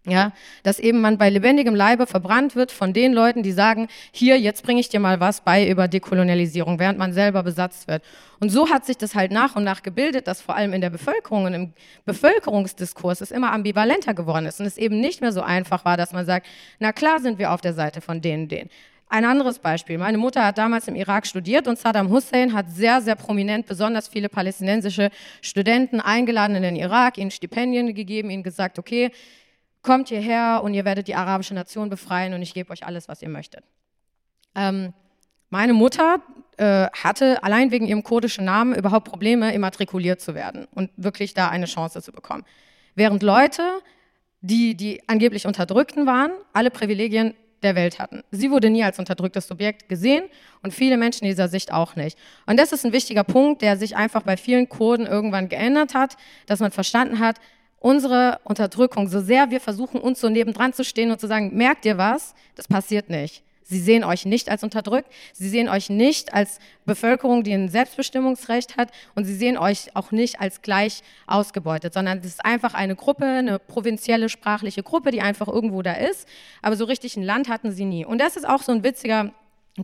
[0.08, 0.30] Ja,
[0.62, 4.62] dass eben man bei lebendigem Leibe verbrannt wird von den Leuten, die sagen, hier, jetzt
[4.62, 8.04] bringe ich dir mal was bei über Dekolonialisierung, während man selber besetzt wird.
[8.38, 10.90] Und so hat sich das halt nach und nach gebildet, dass vor allem in der
[10.90, 11.72] Bevölkerung und im
[12.04, 16.12] Bevölkerungsdiskurs es immer ambivalenter geworden ist und es eben nicht mehr so einfach war, dass
[16.12, 16.46] man sagt,
[16.78, 18.70] na klar sind wir auf der Seite von denen, denen.
[19.08, 19.98] Ein anderes Beispiel.
[19.98, 24.08] Meine Mutter hat damals im Irak studiert und Saddam Hussein hat sehr, sehr prominent besonders
[24.08, 29.12] viele palästinensische Studenten eingeladen in den Irak, ihnen Stipendien gegeben, ihnen gesagt, okay,
[29.86, 33.22] kommt hierher und ihr werdet die arabische Nation befreien und ich gebe euch alles, was
[33.22, 33.64] ihr möchtet.
[34.54, 34.92] Ähm,
[35.48, 36.20] meine Mutter
[36.56, 41.48] äh, hatte allein wegen ihrem kurdischen Namen überhaupt Probleme, immatrikuliert zu werden und wirklich da
[41.48, 42.44] eine Chance zu bekommen.
[42.96, 43.62] Während Leute,
[44.40, 48.22] die, die angeblich Unterdrückten waren, alle Privilegien der Welt hatten.
[48.30, 50.24] Sie wurde nie als unterdrücktes Subjekt gesehen
[50.62, 52.18] und viele Menschen dieser Sicht auch nicht.
[52.46, 56.16] Und das ist ein wichtiger Punkt, der sich einfach bei vielen Kurden irgendwann geändert hat,
[56.46, 57.36] dass man verstanden hat,
[57.78, 61.84] unsere Unterdrückung, so sehr wir versuchen, uns so nebendran zu stehen und zu sagen, merkt
[61.84, 62.34] ihr was?
[62.54, 63.42] Das passiert nicht.
[63.68, 68.76] Sie sehen euch nicht als unterdrückt, sie sehen euch nicht als Bevölkerung, die ein Selbstbestimmungsrecht
[68.76, 72.94] hat und sie sehen euch auch nicht als gleich ausgebeutet, sondern es ist einfach eine
[72.94, 76.28] Gruppe, eine provinzielle sprachliche Gruppe, die einfach irgendwo da ist,
[76.62, 78.04] aber so richtig ein Land hatten sie nie.
[78.04, 79.32] Und das ist auch so ein witziger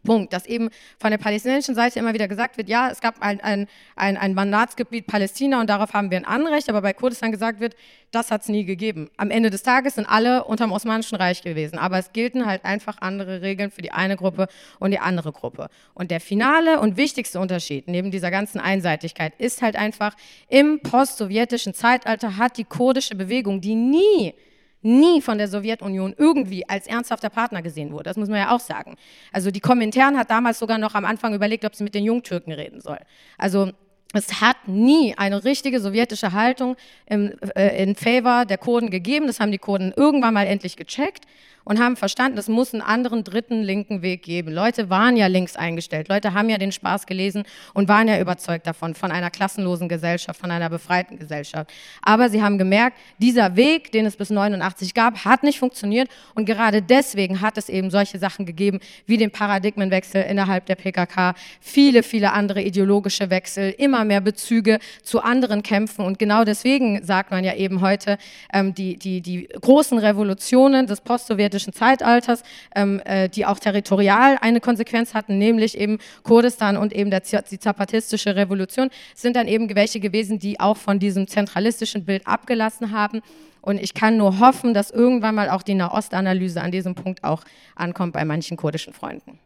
[0.01, 3.41] Punkt, dass eben von der palästinensischen Seite immer wieder gesagt wird, ja, es gab ein,
[3.41, 7.61] ein, ein, ein Mandatsgebiet Palästina und darauf haben wir ein Anrecht, aber bei Kurdistan gesagt
[7.61, 7.75] wird,
[8.11, 9.11] das hat es nie gegeben.
[9.17, 12.65] Am Ende des Tages sind alle unter dem Osmanischen Reich gewesen, aber es gelten halt
[12.65, 15.69] einfach andere Regeln für die eine Gruppe und die andere Gruppe.
[15.95, 20.15] Und der finale und wichtigste Unterschied neben dieser ganzen Einseitigkeit ist halt einfach,
[20.49, 24.35] im post-sowjetischen Zeitalter hat die kurdische Bewegung, die nie
[24.83, 28.05] nie von der Sowjetunion irgendwie als ernsthafter Partner gesehen wurde.
[28.05, 28.97] Das muss man ja auch sagen.
[29.33, 32.53] Also die Kommentaren hat damals sogar noch am Anfang überlegt, ob sie mit den Jungtürken
[32.53, 32.99] reden soll.
[33.39, 33.71] Also
[34.15, 39.27] es hat nie eine richtige sowjetische Haltung im, äh, in Favor der Kurden gegeben.
[39.27, 41.25] Das haben die Kurden irgendwann mal endlich gecheckt
[41.65, 44.53] und haben verstanden, es muss einen anderen dritten linken Weg geben.
[44.53, 47.45] Leute waren ja links eingestellt, Leute haben ja den Spaß gelesen
[47.75, 51.71] und waren ja überzeugt davon, von einer klassenlosen Gesellschaft, von einer befreiten Gesellschaft.
[52.03, 56.47] Aber sie haben gemerkt, dieser Weg, den es bis 89 gab, hat nicht funktioniert und
[56.47, 62.03] gerade deswegen hat es eben solche Sachen gegeben wie den Paradigmenwechsel innerhalb der PKK, viele,
[62.03, 67.45] viele andere ideologische Wechsel, immer mehr Bezüge zu anderen Kämpfen und genau deswegen sagt man
[67.45, 68.19] ja eben heute,
[68.53, 72.43] ähm, die, die, die großen Revolutionen des Postsowjetischen sowjetischen Zeitalters,
[72.75, 77.59] ähm, äh, die auch territorial eine Konsequenz hatten, nämlich eben Kurdistan und eben der, die
[77.59, 83.21] zapatistische Revolution, sind dann eben welche gewesen, die auch von diesem zentralistischen Bild abgelassen haben.
[83.61, 87.45] Und ich kann nur hoffen, dass irgendwann mal auch die Nahostanalyse an diesem Punkt auch
[87.77, 89.39] ankommt bei manchen kurdischen Freunden.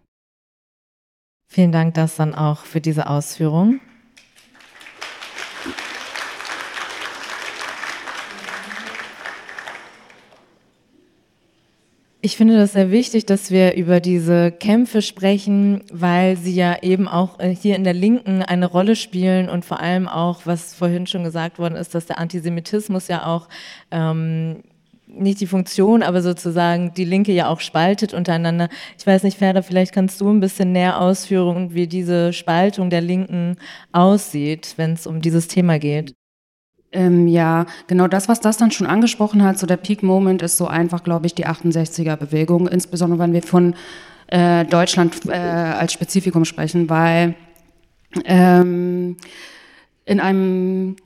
[1.49, 3.81] Vielen Dank, das dann auch für diese Ausführung.
[12.27, 17.07] Ich finde das sehr wichtig, dass wir über diese Kämpfe sprechen, weil sie ja eben
[17.07, 21.07] auch äh, hier in der Linken eine Rolle spielen und vor allem auch, was vorhin
[21.07, 23.49] schon gesagt worden ist, dass der Antisemitismus ja auch
[23.93, 24.65] ähm,
[25.07, 28.71] nicht die Funktion, aber sozusagen die Linke ja auch spaltet untereinander.
[28.99, 33.03] Ich weiß nicht, Ferda, vielleicht kannst du ein bisschen näher ausführen, wie diese Spaltung der
[33.03, 33.57] Linken
[33.93, 36.13] aussieht, wenn es um dieses Thema geht.
[36.97, 40.67] Ähm, ja, genau das, was das dann schon angesprochen hat, so der Peak-Moment ist so
[40.67, 43.75] einfach, glaube ich, die 68er-Bewegung, insbesondere wenn wir von
[44.29, 47.35] äh, Deutschland äh, als Spezifikum sprechen, weil
[48.25, 49.19] ähm,
[50.07, 50.97] in einem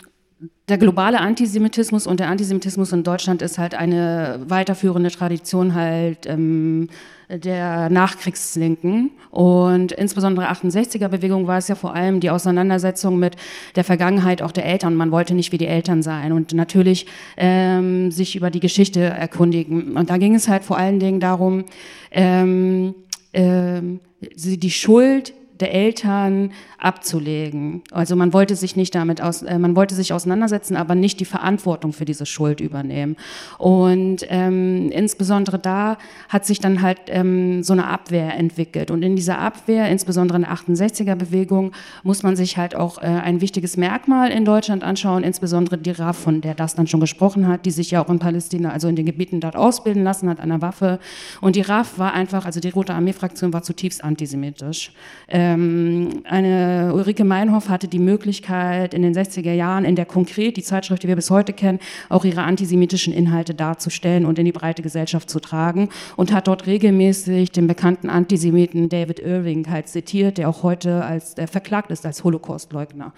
[0.70, 6.88] der globale Antisemitismus und der Antisemitismus in Deutschland ist halt eine weiterführende Tradition halt ähm,
[7.28, 9.10] der Nachkriegslinken.
[9.30, 13.36] Und insbesondere 68er-Bewegung war es ja vor allem die Auseinandersetzung mit
[13.74, 14.94] der Vergangenheit auch der Eltern.
[14.94, 17.06] Man wollte nicht wie die Eltern sein und natürlich
[17.36, 19.96] ähm, sich über die Geschichte erkundigen.
[19.96, 21.64] Und da ging es halt vor allen Dingen darum,
[22.12, 22.94] ähm,
[23.32, 27.82] ähm, die Schuld der Eltern abzulegen.
[27.90, 31.24] Also man wollte sich nicht damit aus, äh, man wollte sich auseinandersetzen, aber nicht die
[31.24, 33.16] Verantwortung für diese Schuld übernehmen.
[33.58, 38.90] Und ähm, insbesondere da hat sich dann halt ähm, so eine Abwehr entwickelt.
[38.90, 43.40] Und in dieser Abwehr, insbesondere in der 68er-Bewegung, muss man sich halt auch äh, ein
[43.40, 47.66] wichtiges Merkmal in Deutschland anschauen, insbesondere die RAF, von der das dann schon gesprochen hat,
[47.66, 50.48] die sich ja auch in Palästina, also in den Gebieten dort ausbilden lassen hat an
[50.48, 51.00] der Waffe.
[51.40, 54.92] Und die RAF war einfach, also die Rote Armee-Fraktion war zutiefst antisemitisch.
[55.26, 60.56] Äh, ähm, eine Ulrike Meinhoff hatte die Möglichkeit, in den 60er Jahren in der Konkret,
[60.56, 61.78] die Zeitschrift, die wir bis heute kennen,
[62.08, 66.66] auch ihre antisemitischen Inhalte darzustellen und in die breite Gesellschaft zu tragen und hat dort
[66.66, 72.06] regelmäßig den bekannten Antisemiten David Irving halt zitiert, der auch heute als der verklagt ist
[72.06, 73.12] als Holocaustleugner.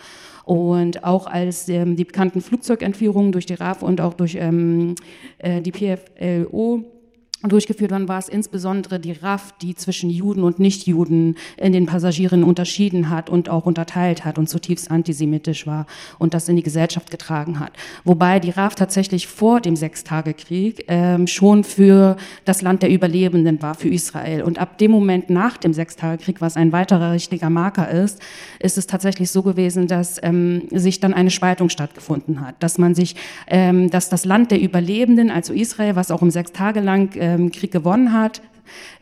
[0.45, 4.97] Und auch als ähm, die bekannten Flugzeugentführungen durch die RAF und auch durch ähm,
[5.38, 6.85] äh, die PFLO
[7.51, 12.45] durchgeführt worden war es insbesondere die RAF, die zwischen Juden und Nichtjuden in den Passagieren
[12.45, 15.87] unterschieden hat und auch unterteilt hat und zutiefst antisemitisch war
[16.19, 17.73] und das in die Gesellschaft getragen hat.
[18.05, 23.75] Wobei die RAF tatsächlich vor dem Sechstagekrieg ähm, schon für das Land der Überlebenden war,
[23.75, 24.43] für Israel.
[24.43, 28.21] Und ab dem Moment nach dem Sechstagekrieg, was ein weiterer richtiger Marker ist,
[28.61, 32.95] ist es tatsächlich so gewesen, dass ähm, sich dann eine Spaltung stattgefunden hat, dass man
[32.95, 33.17] sich,
[33.49, 37.32] ähm, dass das Land der Überlebenden, also Israel, was auch um sechs Tage lang äh,
[37.33, 38.43] ähm, Krieg gewonnen hat,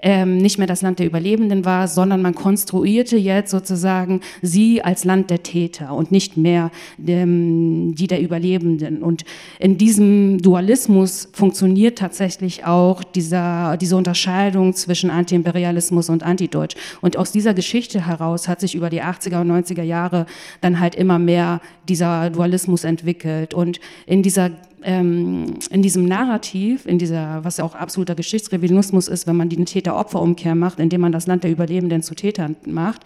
[0.03, 5.05] ähm, nicht mehr das Land der Überlebenden war, sondern man konstruierte jetzt sozusagen sie als
[5.05, 9.03] Land der Täter und nicht mehr dem, die der Überlebenden.
[9.03, 9.25] Und
[9.59, 16.77] in diesem Dualismus funktioniert tatsächlich auch dieser, diese Unterscheidung zwischen Antiimperialismus und Antideutsch.
[17.01, 20.27] Und aus dieser Geschichte heraus hat sich über die 80er und 90er Jahre
[20.61, 23.55] dann halt immer mehr dieser Dualismus entwickelt.
[23.55, 24.51] Und in dieser
[24.83, 29.65] ähm, in diesem Narrativ, in dieser, was ja auch absoluter Geschichtsrevisionismus ist, wenn man die
[29.65, 33.05] Täter-Opfer-Umkehr macht, indem man das Land der Überlebenden zu Tätern macht,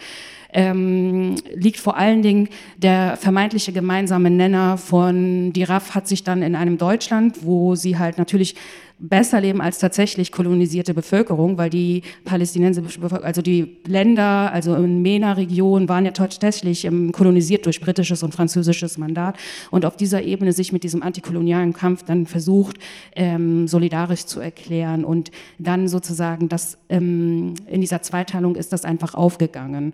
[0.53, 6.43] ähm, liegt vor allen Dingen der vermeintliche gemeinsame Nenner von, die RAF hat sich dann
[6.43, 8.55] in einem Deutschland, wo sie halt natürlich
[8.99, 15.03] besser leben als tatsächlich kolonisierte Bevölkerung, weil die palästinensische Bevölkerung, also die Länder, also in
[15.03, 19.36] MENA-Region waren ja tatsächlich ähm, kolonisiert durch britisches und französisches Mandat
[19.70, 22.78] und auf dieser Ebene sich mit diesem antikolonialen Kampf dann versucht,
[23.16, 29.14] ähm, solidarisch zu erklären und dann sozusagen das ähm, in dieser Zweiteilung ist das einfach
[29.14, 29.92] aufgegangen.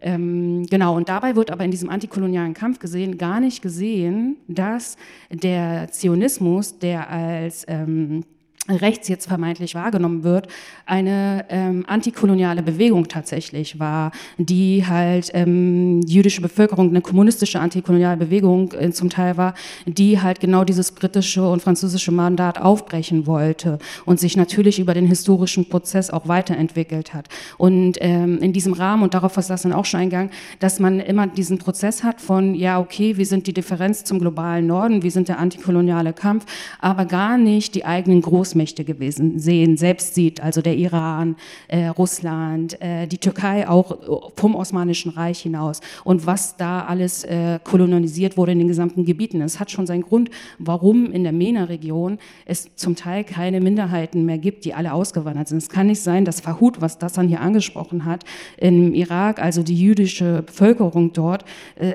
[0.00, 4.96] Ähm, genau, und dabei wird aber in diesem antikolonialen Kampf gesehen, gar nicht gesehen, dass
[5.30, 8.24] der Zionismus, der als ähm,
[8.68, 10.48] rechts jetzt vermeintlich wahrgenommen wird,
[10.86, 18.72] eine ähm, antikoloniale Bewegung tatsächlich war, die halt ähm, jüdische Bevölkerung, eine kommunistische antikoloniale Bewegung
[18.72, 19.54] äh, zum Teil war,
[19.86, 25.06] die halt genau dieses britische und französische Mandat aufbrechen wollte und sich natürlich über den
[25.06, 27.28] historischen Prozess auch weiterentwickelt hat.
[27.56, 31.00] Und ähm, in diesem Rahmen, und darauf ist das dann auch schon eingegangen, dass man
[31.00, 35.10] immer diesen Prozess hat von, ja, okay, wir sind die Differenz zum globalen Norden, wir
[35.10, 36.44] sind der antikoloniale Kampf,
[36.78, 41.36] aber gar nicht die eigenen Großmächte Großmächte gewesen sehen, selbst sieht, also der Iran,
[41.68, 47.60] äh, Russland, äh, die Türkei auch vom Osmanischen Reich hinaus und was da alles äh,
[47.62, 49.40] kolonialisiert wurde in den gesamten Gebieten.
[49.40, 54.38] Es hat schon seinen Grund, warum in der MENA-Region es zum Teil keine Minderheiten mehr
[54.38, 55.58] gibt, die alle ausgewandert sind.
[55.58, 58.24] Es kann nicht sein, dass Fahud, was das dann hier angesprochen hat,
[58.56, 61.44] im Irak, also die jüdische Bevölkerung dort,
[61.76, 61.92] äh,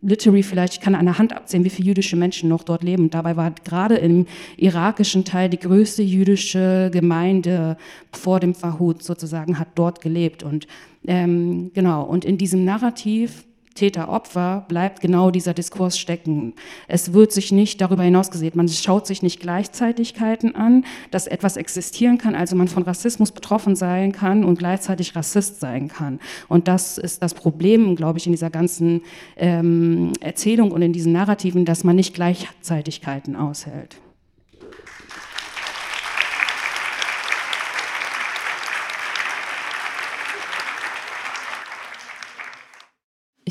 [0.00, 3.10] literally vielleicht, ich kann an der Hand abzählen, wie viele jüdische Menschen noch dort leben.
[3.10, 4.26] Dabei war gerade im
[4.56, 7.76] irakischen Teil die größte jüdische Gemeinde
[8.12, 10.42] vor dem Verhut sozusagen, hat dort gelebt.
[10.42, 10.66] Und
[11.06, 13.44] ähm, genau, und in diesem Narrativ
[13.74, 16.54] Täter-Opfer bleibt genau dieser Diskurs stecken.
[16.88, 18.52] Es wird sich nicht darüber hinaus gesehen.
[18.54, 23.76] Man schaut sich nicht Gleichzeitigkeiten an, dass etwas existieren kann, also man von Rassismus betroffen
[23.76, 26.20] sein kann und gleichzeitig Rassist sein kann.
[26.48, 29.02] Und das ist das Problem, glaube ich, in dieser ganzen
[29.36, 34.01] ähm, Erzählung und in diesen Narrativen, dass man nicht Gleichzeitigkeiten aushält.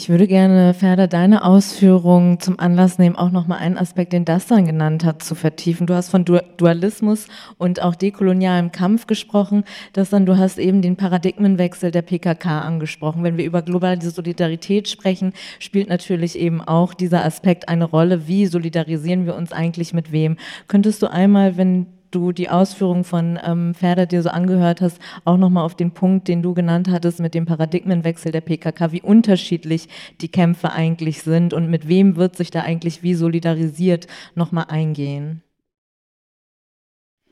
[0.02, 4.66] Ich würde gerne, Ferda, deine Ausführungen zum Anlass nehmen, auch nochmal einen Aspekt, den Dastan
[4.66, 5.86] genannt hat, zu vertiefen.
[5.86, 7.28] Du hast von Dualismus
[7.60, 9.64] und auch dekolonialem Kampf gesprochen.
[9.94, 13.22] Dastan, du hast eben den Paradigmenwechsel der PKK angesprochen.
[13.22, 18.28] Wenn wir über globale Solidarität sprechen, spielt natürlich eben auch dieser Aspekt eine Rolle.
[18.28, 20.38] Wie solidarisieren wir uns eigentlich mit wem?
[20.68, 25.38] Könntest du einmal, wenn du die Ausführungen von ähm, Ferder dir so angehört hast, auch
[25.38, 29.88] nochmal auf den Punkt, den du genannt hattest mit dem Paradigmenwechsel der PKK, wie unterschiedlich
[30.22, 35.44] die Kämpfe eigentlich sind und mit wem wird sich da eigentlich wie solidarisiert, nochmal eingehen.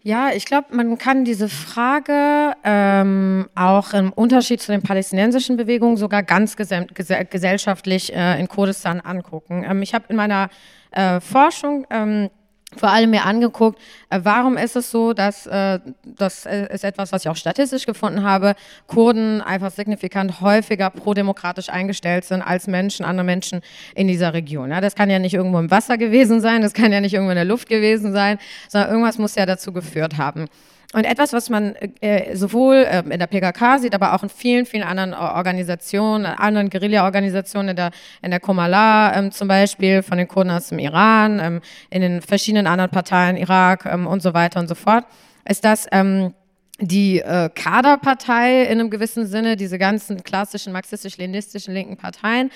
[0.02, 5.98] Ja, ich glaube, man kann diese Frage ähm, auch im Unterschied zu den palästinensischen Bewegungen
[5.98, 9.66] sogar ganz gesellschaftlich äh, in Kurdistan angucken.
[9.70, 10.50] Ähm, ich habe in meiner
[10.92, 12.30] äh, Forschung ähm,
[12.78, 17.24] vor allem mir angeguckt, äh, warum ist es so, dass äh, das ist etwas, was
[17.24, 18.55] ich auch statistisch gefunden habe,
[18.88, 23.61] Kurden einfach signifikant häufiger prodemokratisch eingestellt sind als Menschen, andere Menschen
[23.95, 24.70] in dieser Region.
[24.70, 27.32] Ja, das kann ja nicht irgendwo im Wasser gewesen sein, das kann ja nicht irgendwo
[27.32, 30.47] in der Luft gewesen sein, sondern irgendwas muss ja dazu geführt haben.
[30.92, 34.66] Und etwas, was man äh, sowohl äh, in der PKK sieht, aber auch in vielen,
[34.66, 37.92] vielen anderen Organisationen, anderen Guerilla-Organisationen, in der,
[38.24, 41.62] in der Komala ähm, zum Beispiel, von den Kurden aus dem Iran, ähm,
[41.92, 45.06] in den verschiedenen anderen Parteien, Irak ähm, und so weiter und so fort,
[45.48, 46.34] ist das ähm,
[46.80, 52.50] die äh, Kaderpartei in einem gewissen Sinne, diese ganzen klassischen marxistisch-leninistischen linken Parteien,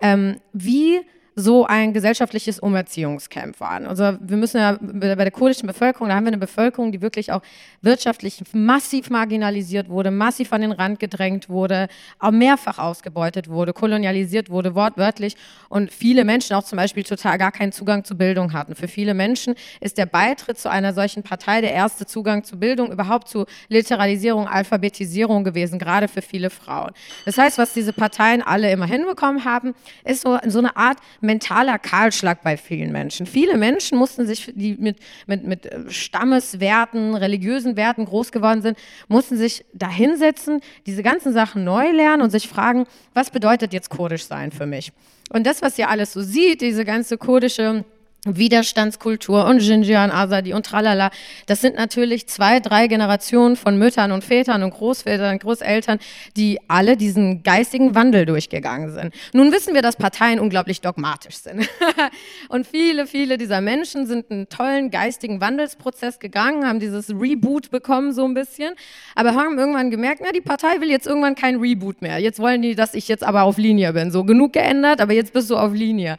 [0.00, 1.02] ähm, wie
[1.38, 3.86] so ein gesellschaftliches Umerziehungscamp waren.
[3.86, 7.30] Also wir müssen ja bei der kurdischen Bevölkerung, da haben wir eine Bevölkerung, die wirklich
[7.30, 7.42] auch
[7.82, 11.88] wirtschaftlich massiv marginalisiert wurde, massiv an den Rand gedrängt wurde,
[12.20, 15.36] auch mehrfach ausgebeutet wurde, kolonialisiert wurde, wortwörtlich
[15.68, 18.74] und viele Menschen auch zum Beispiel total gar keinen Zugang zu Bildung hatten.
[18.74, 22.90] Für viele Menschen ist der Beitritt zu einer solchen Partei der erste Zugang zu Bildung,
[22.90, 26.92] überhaupt zu Literalisierung, Alphabetisierung gewesen, gerade für viele Frauen.
[27.26, 30.96] Das heißt, was diese Parteien alle immer hinbekommen haben, ist so, so eine Art
[31.26, 33.26] mentaler Kahlschlag bei vielen Menschen.
[33.26, 38.78] Viele Menschen mussten sich, die mit, mit, mit äh, Stammeswerten, religiösen Werten groß geworden sind,
[39.08, 43.90] mussten sich da hinsetzen, diese ganzen Sachen neu lernen und sich fragen, was bedeutet jetzt
[43.90, 44.92] kurdisch sein für mich?
[45.30, 47.84] Und das, was ihr alles so sieht, diese ganze kurdische
[48.26, 51.10] Widerstandskultur und Xinjiang, Azadi und Tralala.
[51.46, 55.98] Das sind natürlich zwei, drei Generationen von Müttern und Vätern und Großvätern und Großeltern,
[56.36, 59.14] die alle diesen geistigen Wandel durchgegangen sind.
[59.32, 61.68] Nun wissen wir, dass Parteien unglaublich dogmatisch sind.
[62.48, 68.12] und viele, viele dieser Menschen sind einen tollen geistigen Wandelsprozess gegangen, haben dieses Reboot bekommen
[68.12, 68.74] so ein bisschen,
[69.14, 72.18] aber haben irgendwann gemerkt, na, die Partei will jetzt irgendwann kein Reboot mehr.
[72.18, 74.10] Jetzt wollen die, dass ich jetzt aber auf Linie bin.
[74.10, 76.16] So genug geändert, aber jetzt bist du auf Linie.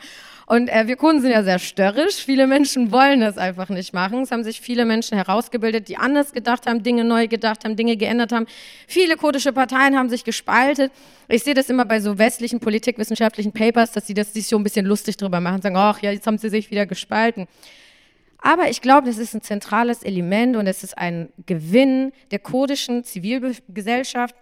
[0.50, 2.24] Und äh, wir Kunden sind ja sehr störrisch.
[2.24, 4.22] Viele Menschen wollen das einfach nicht machen.
[4.22, 7.98] Es haben sich viele Menschen herausgebildet, die anders gedacht haben, Dinge neu gedacht haben, Dinge
[7.98, 8.46] geändert haben.
[8.88, 10.94] Viele kurdische Parteien haben sich gespaltet.
[11.28, 14.64] Ich sehe das immer bei so westlichen politikwissenschaftlichen Papers, dass sie das sich so ein
[14.64, 17.46] bisschen lustig drüber machen, sagen, ach ja, jetzt haben sie sich wieder gespalten.
[18.38, 23.04] Aber ich glaube, das ist ein zentrales Element und es ist ein Gewinn der kurdischen
[23.04, 24.34] Zivilgesellschaft,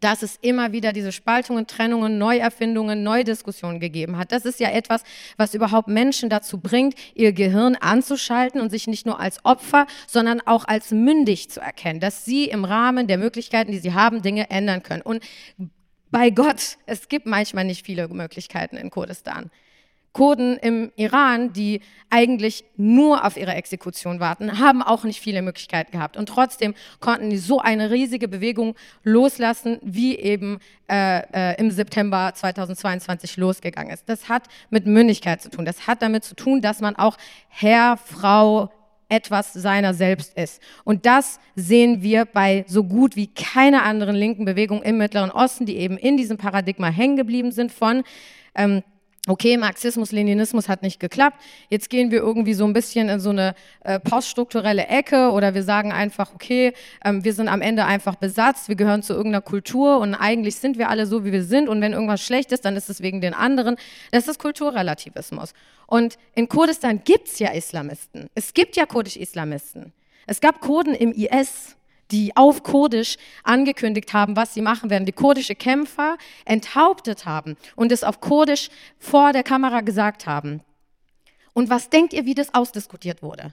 [0.00, 4.32] dass es immer wieder diese Spaltungen, Trennungen, Neuerfindungen, Neudiskussionen gegeben hat.
[4.32, 5.02] Das ist ja etwas,
[5.36, 10.40] was überhaupt Menschen dazu bringt, ihr Gehirn anzuschalten und sich nicht nur als Opfer, sondern
[10.40, 14.50] auch als mündig zu erkennen, dass sie im Rahmen der Möglichkeiten, die sie haben, Dinge
[14.50, 15.02] ändern können.
[15.02, 15.22] Und
[16.10, 19.50] bei Gott, es gibt manchmal nicht viele Möglichkeiten in Kurdistan.
[20.12, 25.92] Kurden im Iran, die eigentlich nur auf ihre Exekution warten, haben auch nicht viele Möglichkeiten
[25.92, 26.16] gehabt.
[26.18, 30.58] Und trotzdem konnten die so eine riesige Bewegung loslassen, wie eben
[30.90, 34.08] äh, äh, im September 2022 losgegangen ist.
[34.08, 35.64] Das hat mit Mündigkeit zu tun.
[35.64, 37.16] Das hat damit zu tun, dass man auch
[37.48, 38.70] Herr, Frau,
[39.08, 40.62] etwas seiner selbst ist.
[40.84, 45.66] Und das sehen wir bei so gut wie keiner anderen linken Bewegung im Mittleren Osten,
[45.66, 48.04] die eben in diesem Paradigma hängen geblieben sind von
[48.54, 48.82] ähm,
[49.28, 53.30] okay, Marxismus, Leninismus hat nicht geklappt, jetzt gehen wir irgendwie so ein bisschen in so
[53.30, 53.54] eine
[53.84, 56.72] äh, poststrukturelle Ecke oder wir sagen einfach, okay,
[57.04, 60.76] ähm, wir sind am Ende einfach besetzt, wir gehören zu irgendeiner Kultur und eigentlich sind
[60.76, 63.20] wir alle so, wie wir sind und wenn irgendwas schlecht ist, dann ist es wegen
[63.20, 63.76] den anderen.
[64.10, 65.52] Das ist Kulturrelativismus.
[65.86, 68.28] Und in Kurdistan gibt es ja Islamisten.
[68.34, 69.92] Es gibt ja kurdisch-Islamisten.
[70.26, 71.76] Es gab Kurden im IS
[72.12, 77.90] die auf Kurdisch angekündigt haben, was sie machen werden, die kurdische Kämpfer enthauptet haben und
[77.90, 80.60] es auf Kurdisch vor der Kamera gesagt haben.
[81.54, 83.52] Und was denkt ihr, wie das ausdiskutiert wurde?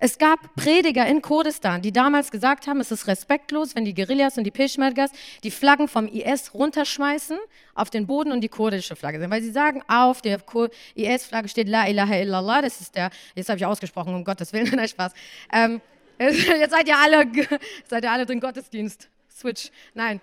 [0.00, 4.38] Es gab Prediger in Kurdistan, die damals gesagt haben, es ist respektlos, wenn die Guerillas
[4.38, 5.10] und die Peschmergas
[5.42, 7.36] die Flaggen vom IS runterschmeißen
[7.74, 9.28] auf den Boden und die kurdische Flagge sind.
[9.30, 10.40] Weil sie sagen, auf der
[10.94, 14.70] IS-Flagge steht La ilaha illallah, das ist der, jetzt habe ich ausgesprochen, um Gottes Willen,
[14.76, 15.12] nein, Spaß.
[15.52, 15.80] Ähm,
[16.28, 17.26] Jetzt seid ihr alle,
[17.88, 19.08] seid ihr alle drin Gottesdienst.
[19.30, 19.70] Switch.
[19.94, 20.20] Nein.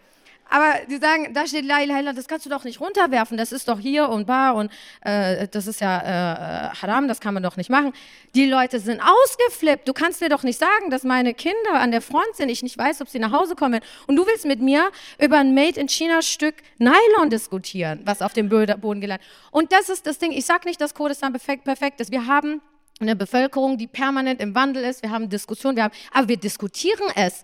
[0.50, 3.68] Aber die sagen, da steht La ilaha das kannst du doch nicht runterwerfen, das ist
[3.68, 4.72] doch hier und bar und
[5.02, 7.94] äh, das ist ja äh, Haram, das kann man doch nicht machen.
[8.36, 9.88] Die Leute sind ausgeflippt.
[9.88, 12.78] Du kannst mir doch nicht sagen, dass meine Kinder an der Front sind, ich nicht
[12.78, 13.82] weiß, ob sie nach Hause kommen.
[14.06, 18.34] Und du willst mit mir über ein Made in China Stück Nylon diskutieren, was auf
[18.34, 19.26] dem Boden gelandet.
[19.50, 20.32] Und das ist das Ding.
[20.32, 22.12] Ich sage nicht, dass Kurdistan perfekt, perfekt ist.
[22.12, 22.62] Wir haben
[23.00, 25.04] eine Bevölkerung, die permanent im Wandel ist.
[25.04, 27.44] Wir haben Diskussionen, wir haben, aber wir diskutieren es.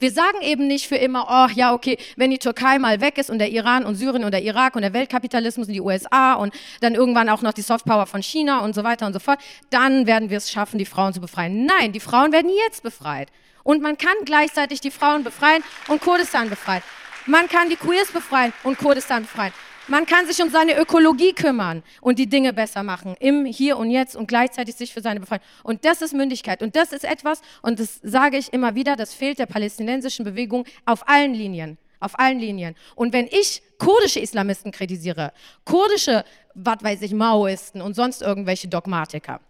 [0.00, 3.30] Wir sagen eben nicht für immer, oh ja, okay, wenn die Türkei mal weg ist
[3.30, 6.54] und der Iran und Syrien und der Irak und der Weltkapitalismus und die USA und
[6.80, 9.40] dann irgendwann auch noch die Softpower von China und so weiter und so fort,
[9.70, 11.66] dann werden wir es schaffen, die Frauen zu befreien.
[11.66, 13.28] Nein, die Frauen werden jetzt befreit.
[13.64, 16.82] Und man kann gleichzeitig die Frauen befreien und Kurdistan befreien.
[17.26, 19.52] Man kann die Queers befreien und Kurdistan befreien.
[19.90, 23.90] Man kann sich um seine Ökologie kümmern und die Dinge besser machen, im Hier und
[23.90, 25.42] Jetzt und gleichzeitig sich für seine Befreiung.
[25.62, 26.62] Und das ist Mündigkeit.
[26.62, 30.66] Und das ist etwas, und das sage ich immer wieder, das fehlt der palästinensischen Bewegung
[30.84, 31.78] auf allen Linien.
[32.00, 32.76] Auf allen Linien.
[32.96, 35.32] Und wenn ich kurdische Islamisten kritisiere,
[35.64, 36.22] kurdische,
[36.54, 39.40] was weiß ich, Maoisten und sonst irgendwelche Dogmatiker,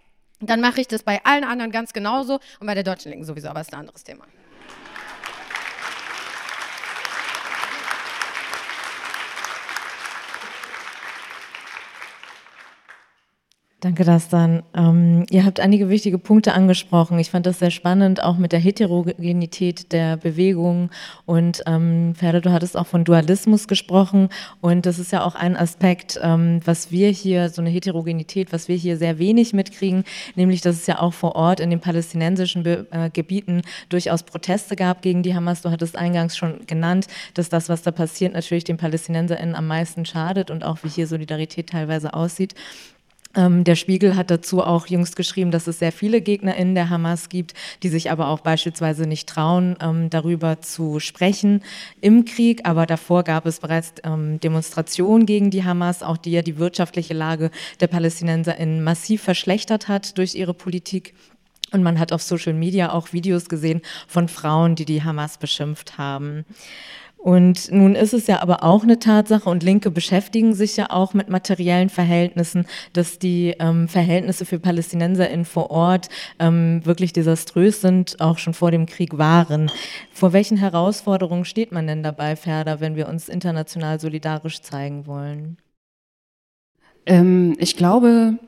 [0.41, 3.49] dann mache ich das bei allen anderen ganz genauso und bei der deutschen Linken sowieso,
[3.49, 4.25] aber ist ein anderes Thema.
[13.81, 14.65] Danke, Dastan.
[14.75, 17.17] Ähm, ihr habt einige wichtige Punkte angesprochen.
[17.21, 20.91] Ich fand das sehr spannend, auch mit der Heterogenität der Bewegung.
[21.27, 24.31] Und ähm, Ferda, du hattest auch von Dualismus gesprochen.
[24.61, 28.67] Und das ist ja auch ein Aspekt, ähm, was wir hier, so eine Heterogenität, was
[28.67, 30.03] wir hier sehr wenig mitkriegen,
[30.35, 34.75] nämlich, dass es ja auch vor Ort in den palästinensischen Be äh, Gebieten durchaus Proteste
[34.75, 35.63] gab gegen die Hamas.
[35.63, 40.05] Du hattest eingangs schon genannt, dass das, was da passiert, natürlich den PalästinenserInnen am meisten
[40.05, 42.57] schadet und auch wie hier Solidarität teilweise aussieht.
[43.35, 46.89] Ähm, der Spiegel hat dazu auch jüngst geschrieben, dass es sehr viele Gegner in der
[46.89, 51.63] Hamas gibt, die sich aber auch beispielsweise nicht trauen, ähm, darüber zu sprechen
[52.01, 52.63] im Krieg.
[52.65, 57.15] Aber davor gab es bereits ähm, Demonstrationen gegen die Hamas, auch die ja die wirtschaftliche
[57.15, 57.51] Lage
[57.81, 61.15] der PalästinenserInnen massiv verschlechtert hat durch ihre Politik.
[61.71, 65.99] Und man hat auf Social Media auch Videos gesehen von Frauen, die die Hamas beschimpft
[65.99, 66.47] haben.
[67.29, 71.13] Und nun ist es ja aber auch eine Tatsache und Linke beschäftigen sich ja auch
[71.13, 72.65] mit materiellen Verhältnissen,
[72.95, 76.09] dass die ähm, Verhältnisse für PalästinenserInnen vor Ort
[76.39, 79.71] ähm, wirklich desaströs sind, auch schon vor dem Krieg waren.
[80.11, 85.59] Vor welchen Herausforderungen steht man denn dabei, Ferda, wenn wir uns international solidarisch zeigen wollen?
[87.05, 88.39] Ähm, ich glaube,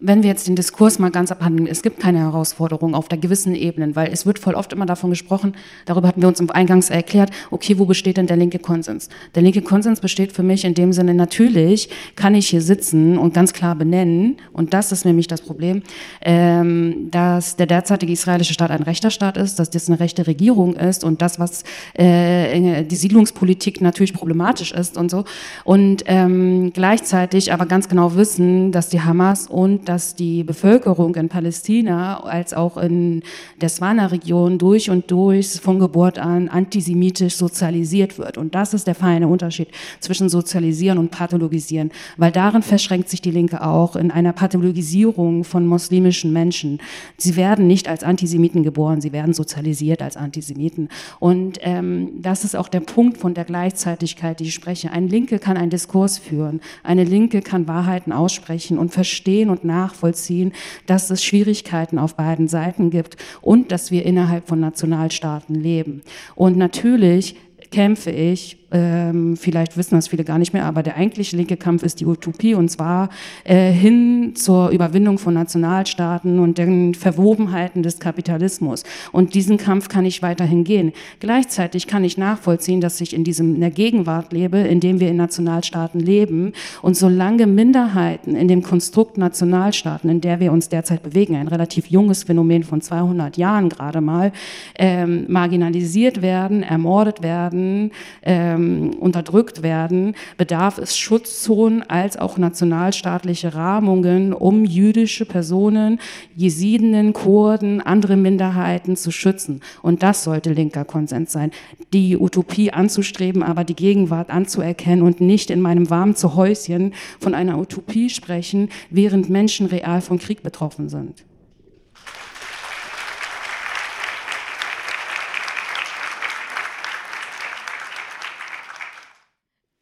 [0.00, 3.56] wenn wir jetzt den Diskurs mal ganz abhandeln, es gibt keine Herausforderung auf der gewissen
[3.56, 6.88] Ebene, weil es wird voll oft immer davon gesprochen, darüber hatten wir uns im Eingangs
[6.88, 9.08] erklärt, okay, wo besteht denn der linke Konsens?
[9.34, 13.34] Der linke Konsens besteht für mich in dem Sinne, natürlich kann ich hier sitzen und
[13.34, 15.82] ganz klar benennen, und das ist nämlich das Problem,
[16.20, 20.76] ähm, dass der derzeitige israelische Staat ein rechter Staat ist, dass das eine rechte Regierung
[20.76, 25.24] ist und das, was äh, die Siedlungspolitik natürlich problematisch ist und so.
[25.64, 31.30] Und ähm, gleichzeitig aber ganz genau wissen, dass die Hamas und dass die Bevölkerung in
[31.30, 33.22] Palästina als auch in
[33.60, 38.36] der Swana-Region durch und durch von Geburt an antisemitisch sozialisiert wird.
[38.36, 39.68] Und das ist der feine Unterschied
[40.00, 45.66] zwischen sozialisieren und pathologisieren, weil darin verschränkt sich die Linke auch in einer Pathologisierung von
[45.66, 46.80] muslimischen Menschen.
[47.16, 50.90] Sie werden nicht als Antisemiten geboren, sie werden sozialisiert als Antisemiten.
[51.18, 54.92] Und ähm, das ist auch der Punkt von der Gleichzeitigkeit, die ich spreche.
[54.92, 59.77] Ein Linke kann einen Diskurs führen, eine Linke kann Wahrheiten aussprechen und verstehen und nachdenken
[59.78, 60.52] nachvollziehen,
[60.86, 66.02] dass es Schwierigkeiten auf beiden Seiten gibt und dass wir innerhalb von Nationalstaaten leben.
[66.34, 67.36] Und natürlich
[67.70, 71.82] kämpfe ich ähm, vielleicht wissen das viele gar nicht mehr, aber der eigentliche linke Kampf
[71.82, 73.08] ist die Utopie und zwar
[73.44, 78.84] äh, hin zur Überwindung von Nationalstaaten und den Verwobenheiten des Kapitalismus.
[79.12, 80.92] Und diesen Kampf kann ich weiterhin gehen.
[81.20, 85.08] Gleichzeitig kann ich nachvollziehen, dass ich in diesem in der Gegenwart lebe, in dem wir
[85.08, 86.52] in Nationalstaaten leben
[86.82, 91.86] und solange Minderheiten in dem Konstrukt Nationalstaaten, in der wir uns derzeit bewegen, ein relativ
[91.86, 94.32] junges Phänomen von 200 Jahren gerade mal,
[94.78, 97.92] ähm, marginalisiert werden, ermordet werden,
[98.22, 106.00] ähm, ähm, unterdrückt werden, bedarf es Schutzzonen als auch nationalstaatliche Rahmungen, um jüdische Personen,
[106.34, 109.60] Jesiden, Kurden, andere Minderheiten zu schützen.
[109.82, 111.50] Und das sollte linker Konsens sein.
[111.92, 117.58] Die Utopie anzustreben, aber die Gegenwart anzuerkennen und nicht in meinem warmen Zuhäuschen von einer
[117.58, 121.27] Utopie sprechen, während Menschen real von Krieg betroffen sind.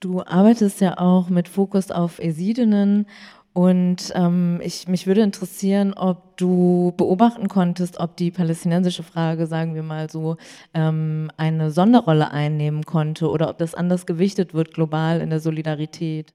[0.07, 3.07] Du arbeitest ja auch mit Fokus auf Esidinnen
[3.52, 9.74] und ähm, ich, mich würde interessieren, ob du beobachten konntest, ob die palästinensische Frage, sagen
[9.74, 10.36] wir mal so,
[10.74, 16.34] ähm, eine Sonderrolle einnehmen konnte oder ob das anders gewichtet wird global in der Solidarität.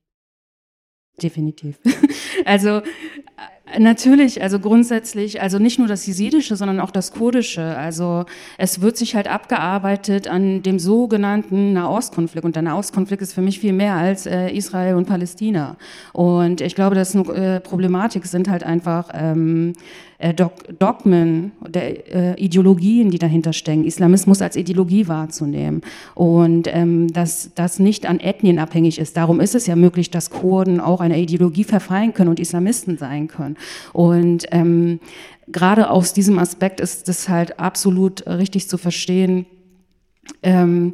[1.23, 1.79] Definitiv.
[2.43, 2.81] Also
[3.79, 7.77] Natürlich, also grundsätzlich, also nicht nur das Jesidische, sondern auch das Kurdische.
[7.77, 8.25] Also
[8.57, 12.45] es wird sich halt abgearbeitet an dem sogenannten Nahostkonflikt.
[12.45, 15.77] Und der Nahostkonflikt ist für mich viel mehr als äh, Israel und Palästina.
[16.13, 19.73] Und ich glaube, das äh, Problematik sind halt einfach ähm,
[20.21, 25.81] äh, Dogmen, der, äh, Ideologien, die dahinter stecken, Islamismus als Ideologie wahrzunehmen
[26.13, 29.17] und ähm, dass das nicht an Ethnien abhängig ist.
[29.17, 33.27] Darum ist es ja möglich, dass Kurden auch einer Ideologie verfallen können und Islamisten sein
[33.27, 33.57] können.
[33.93, 34.99] Und ähm,
[35.47, 39.45] gerade aus diesem Aspekt ist es halt absolut richtig zu verstehen.
[40.43, 40.93] Ähm,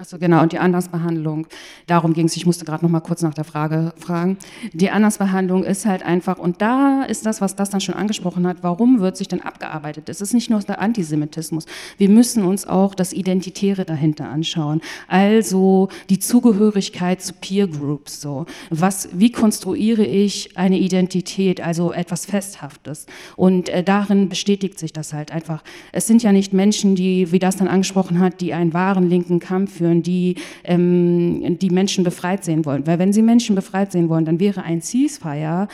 [0.00, 1.46] Achso, genau, und die Andersbehandlung,
[1.86, 4.38] darum ging es, ich musste gerade noch mal kurz nach der Frage fragen.
[4.72, 8.62] Die Andersbehandlung ist halt einfach, und da ist das, was das dann schon angesprochen hat,
[8.62, 10.08] warum wird sich denn abgearbeitet?
[10.08, 11.66] Es ist nicht nur der Antisemitismus,
[11.98, 18.46] wir müssen uns auch das Identitäre dahinter anschauen, also die Zugehörigkeit zu Peer Groups, so.
[18.70, 23.04] Was, wie konstruiere ich eine Identität, also etwas Festhaftes?
[23.36, 25.62] Und äh, darin bestätigt sich das halt einfach.
[25.92, 29.40] Es sind ja nicht Menschen, die, wie das dann angesprochen hat, die einen wahren linken
[29.40, 32.86] Kampf führen, führen, die ähm, die Menschen befreit sehen wollen.
[32.86, 35.68] Weil wenn sie Menschen befreit sehen wollen, dann wäre ein Ceasefire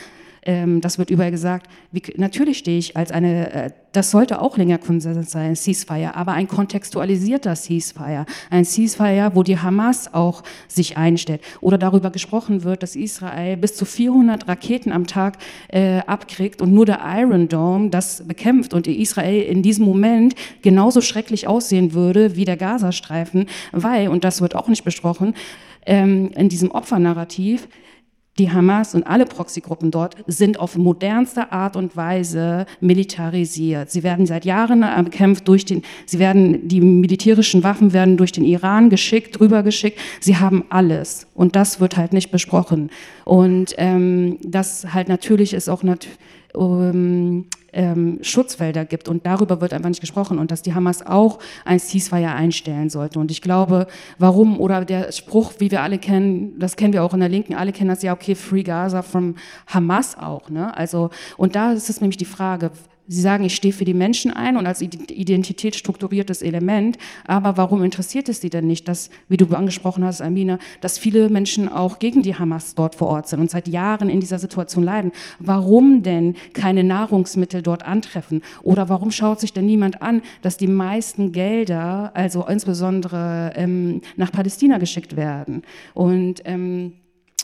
[0.47, 4.57] ähm, das wird überall gesagt, wie, natürlich stehe ich als eine, äh, das sollte auch
[4.57, 10.95] länger Konsens sein, Ceasefire, aber ein kontextualisierter Ceasefire, ein Ceasefire, wo die Hamas auch sich
[10.95, 11.41] einstellt.
[11.59, 15.37] Oder darüber gesprochen wird, dass Israel bis zu 400 Raketen am Tag
[15.67, 21.01] äh, abkriegt und nur der Iron Dome das bekämpft und Israel in diesem Moment genauso
[21.01, 25.33] schrecklich aussehen würde wie der Gazastreifen, weil, und das wird auch nicht besprochen,
[25.85, 27.67] ähm, in diesem Opfernarrativ,
[28.39, 33.89] die Hamas und alle Proxygruppen dort sind auf modernste Art und Weise militarisiert.
[33.91, 38.43] Sie werden seit Jahren bekämpft durch den, sie werden, die militärischen Waffen werden durch den
[38.43, 39.99] Iran geschickt, drüber geschickt.
[40.19, 41.27] Sie haben alles.
[41.33, 42.89] Und das wird halt nicht besprochen.
[43.25, 46.17] Und ähm, das halt natürlich ist auch natürlich,
[46.55, 51.39] ähm, ähm, Schutzwälder gibt und darüber wird einfach nicht gesprochen und dass die Hamas auch
[51.63, 53.19] ein Ceasefire einstellen sollte.
[53.19, 53.87] Und ich glaube,
[54.17, 57.53] warum oder der Spruch, wie wir alle kennen, das kennen wir auch in der Linken,
[57.53, 59.35] alle kennen das ja, okay, Free Gaza from
[59.67, 60.49] Hamas auch.
[60.49, 60.75] Ne?
[60.75, 62.71] Also, und da ist es nämlich die Frage,
[63.07, 67.83] Sie sagen, ich stehe für die Menschen ein und als Identität strukturiertes Element, aber warum
[67.83, 71.99] interessiert es Sie denn nicht, dass, wie du angesprochen hast, Amina, dass viele Menschen auch
[71.99, 75.11] gegen die Hamas dort vor Ort sind und seit Jahren in dieser Situation leiden?
[75.39, 78.41] Warum denn keine Nahrungsmittel dort antreffen?
[78.61, 84.31] Oder warum schaut sich denn niemand an, dass die meisten Gelder, also insbesondere ähm, nach
[84.31, 85.61] Palästina geschickt werden?
[85.93, 86.93] Und ähm,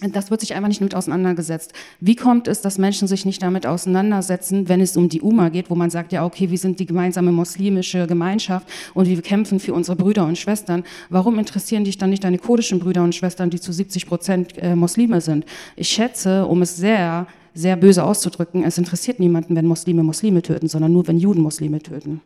[0.02, 1.72] das wird sich einfach nicht mit auseinandergesetzt.
[2.00, 5.70] Wie kommt es, dass Menschen sich nicht damit auseinandersetzen, wenn es um die UMA geht,
[5.70, 9.74] wo man sagt, ja, okay, wir sind die gemeinsame muslimische Gemeinschaft und wir kämpfen für
[9.74, 10.84] unsere Brüder und Schwestern.
[11.10, 14.76] Warum interessieren dich dann nicht deine kurdischen Brüder und Schwestern, die zu 70 Prozent äh,
[14.76, 15.46] Muslime sind?
[15.76, 20.68] Ich schätze, um es sehr, sehr böse auszudrücken, es interessiert niemanden, wenn Muslime Muslime töten,
[20.68, 22.22] sondern nur, wenn Juden Muslime töten.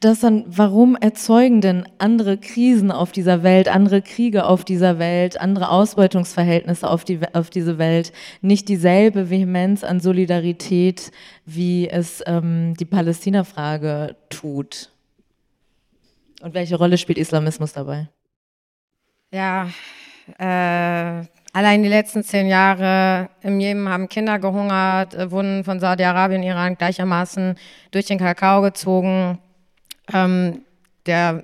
[0.00, 5.38] Das dann, warum erzeugen denn andere Krisen auf dieser Welt, andere Kriege auf dieser Welt,
[5.38, 11.12] andere Ausbeutungsverhältnisse auf, die, auf diese Welt nicht dieselbe Vehemenz an Solidarität,
[11.44, 14.90] wie es ähm, die Palästina-Frage tut?
[16.40, 18.08] Und welche Rolle spielt Islamismus dabei?
[19.30, 19.68] Ja,
[20.38, 26.42] äh, allein die letzten zehn Jahre im Jemen haben Kinder gehungert, äh, wurden von Saudi-Arabien,
[26.42, 27.56] Iran gleichermaßen
[27.90, 29.38] durch den Kakao gezogen
[30.12, 30.62] ähm,
[31.06, 31.42] der,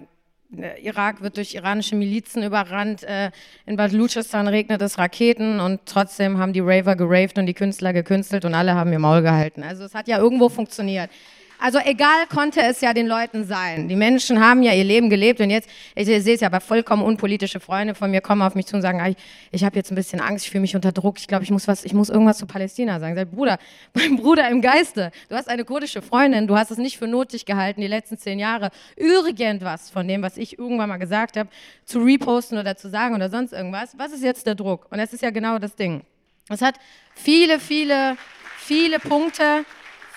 [0.51, 3.03] der, Irak wird durch iranische Milizen überrannt.
[3.03, 3.31] Äh,
[3.67, 8.45] in Baluchistan regnet es Raketen und trotzdem haben die Raver geraved und die Künstler gekünstelt
[8.45, 9.63] und alle haben ihr Maul gehalten.
[9.63, 11.11] Also es hat ja irgendwo funktioniert.
[11.59, 13.89] Also egal konnte es ja den Leuten sein.
[13.89, 16.61] Die Menschen haben ja ihr Leben gelebt und jetzt, ich, ich sehe es ja, aber
[16.61, 19.17] vollkommen unpolitische Freunde von mir kommen auf mich zu und sagen, ich,
[19.51, 21.67] ich habe jetzt ein bisschen Angst, ich fühle mich unter Druck, ich glaube, ich muss
[21.67, 23.15] was, ich muss irgendwas zu Palästina sagen.
[23.15, 23.59] Sag, Bruder,
[23.95, 27.47] mein Bruder im Geiste, du hast eine kurdische Freundin, du hast es nicht für nötig
[27.47, 31.49] gehalten, die letzten zehn Jahre irgendwas von dem, was ich irgendwann mal gesagt habe,
[31.85, 33.97] zu reposten oder zu sagen oder sonst irgendwas.
[33.97, 34.87] Was ist jetzt der Druck?
[34.91, 36.03] Und das ist ja genau das Ding.
[36.49, 36.77] Es hat
[37.15, 38.17] viele, viele,
[38.59, 39.65] viele Punkte,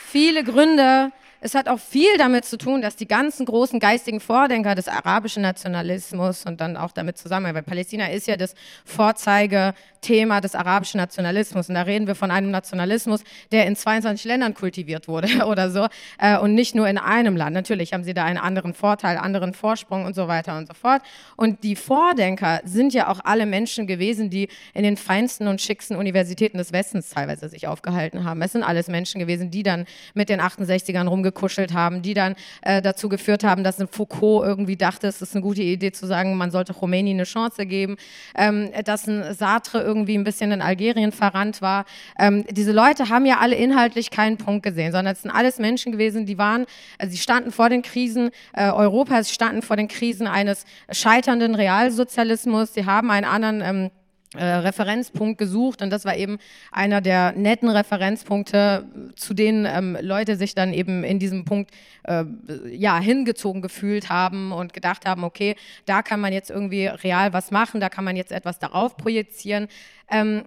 [0.10, 1.12] viele Gründe,
[1.42, 5.42] es hat auch viel damit zu tun, dass die ganzen großen geistigen Vordenker des arabischen
[5.42, 11.70] Nationalismus und dann auch damit zusammen, weil Palästina ist ja das Vorzeigethema des arabischen Nationalismus
[11.70, 13.22] und da reden wir von einem Nationalismus,
[13.54, 15.88] der in 22 Ländern kultiviert wurde oder so
[16.18, 17.54] äh, und nicht nur in einem Land.
[17.54, 21.02] Natürlich haben sie da einen anderen Vorteil, anderen Vorsprung und so weiter und so fort.
[21.38, 25.96] Und die Vordenker sind ja auch alle Menschen gewesen, die in den feinsten und schicksten
[25.96, 28.42] Universitäten des Westens teilweise sich aufgehalten haben.
[28.42, 32.36] Es sind alles Menschen gewesen, die dann mit den 68ern rumgekommen rumgekuschelt haben, die dann
[32.62, 36.08] äh, dazu geführt haben, dass ein Foucault irgendwie dachte, es ist eine gute Idee zu
[36.08, 37.98] sagen, man sollte Khomeini eine Chance geben,
[38.36, 41.86] ähm, dass ein Sartre irgendwie ein bisschen in Algerien verrannt war.
[42.18, 45.92] Ähm, diese Leute haben ja alle inhaltlich keinen Punkt gesehen, sondern es sind alles Menschen
[45.92, 46.66] gewesen, die waren,
[46.98, 51.56] also sie standen vor den Krisen äh, Europas, sie standen vor den Krisen eines scheiternden
[51.56, 53.92] Realsozialismus, sie haben einen anderen ähm,
[54.36, 56.38] äh, Referenzpunkt gesucht und das war eben
[56.72, 61.72] einer der netten Referenzpunkte, zu denen ähm, Leute sich dann eben in diesem Punkt
[62.04, 62.26] äh,
[62.70, 65.56] ja hingezogen gefühlt haben und gedacht haben, okay,
[65.86, 69.68] da kann man jetzt irgendwie real was machen, da kann man jetzt etwas darauf projizieren.
[70.10, 70.44] Ähm,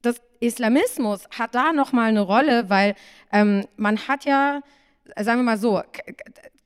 [0.00, 2.94] das Islamismus hat da noch mal eine Rolle, weil
[3.32, 4.60] ähm, man hat ja
[5.16, 5.82] sagen wir mal so,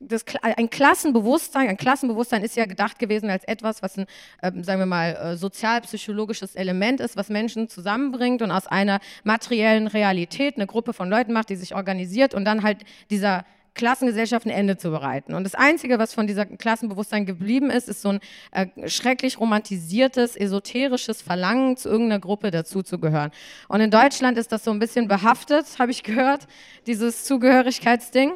[0.08, 4.06] das, ein Klassenbewusstsein, ein Klassenbewusstsein ist ja gedacht gewesen als etwas, was ein,
[4.40, 9.86] äh, sagen wir mal, äh, sozialpsychologisches Element ist, was Menschen zusammenbringt und aus einer materiellen
[9.86, 12.78] Realität eine Gruppe von Leuten macht, die sich organisiert und dann halt
[13.10, 13.44] dieser
[13.74, 15.32] Klassengesellschaft ein Ende zu bereiten.
[15.32, 20.36] Und das Einzige, was von dieser Klassenbewusstsein geblieben ist, ist so ein äh, schrecklich romantisiertes,
[20.36, 23.30] esoterisches Verlangen, zu irgendeiner Gruppe dazuzugehören.
[23.68, 26.46] Und in Deutschland ist das so ein bisschen behaftet, habe ich gehört,
[26.86, 28.32] dieses Zugehörigkeitsding.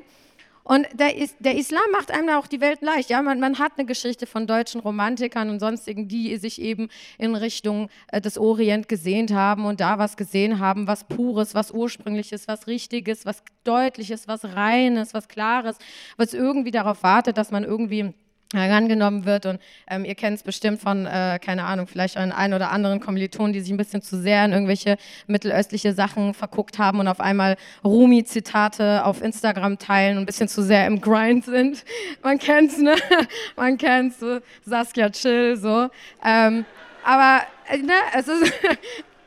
[0.69, 3.09] Und der, Is der, Islam macht einem auch die Welt leicht.
[3.09, 6.89] Ja, man, man, hat eine Geschichte von deutschen Romantikern und sonstigen, die sich eben
[7.19, 11.71] in Richtung äh, des Orient gesehnt haben und da was gesehen haben, was Pures, was
[11.71, 15.79] Ursprüngliches, was Richtiges, was Deutliches, was Reines, was Klares,
[16.17, 18.13] was irgendwie darauf wartet, dass man irgendwie
[18.57, 19.47] herangenommen wird.
[19.47, 23.01] Und ähm, ihr kennt es bestimmt von, äh, keine Ahnung, vielleicht einen, einen oder anderen
[23.01, 24.97] Kommilitonen, die sich ein bisschen zu sehr in irgendwelche
[25.27, 30.63] mittelöstliche Sachen verguckt haben und auf einmal Rumi-Zitate auf Instagram teilen und ein bisschen zu
[30.63, 31.85] sehr im Grind sind.
[32.23, 32.95] Man kennt's, ne?
[33.57, 35.89] Man kennt's, so Saskia Chill, so.
[36.25, 36.65] Ähm,
[37.05, 38.53] aber, äh, ne, es ist...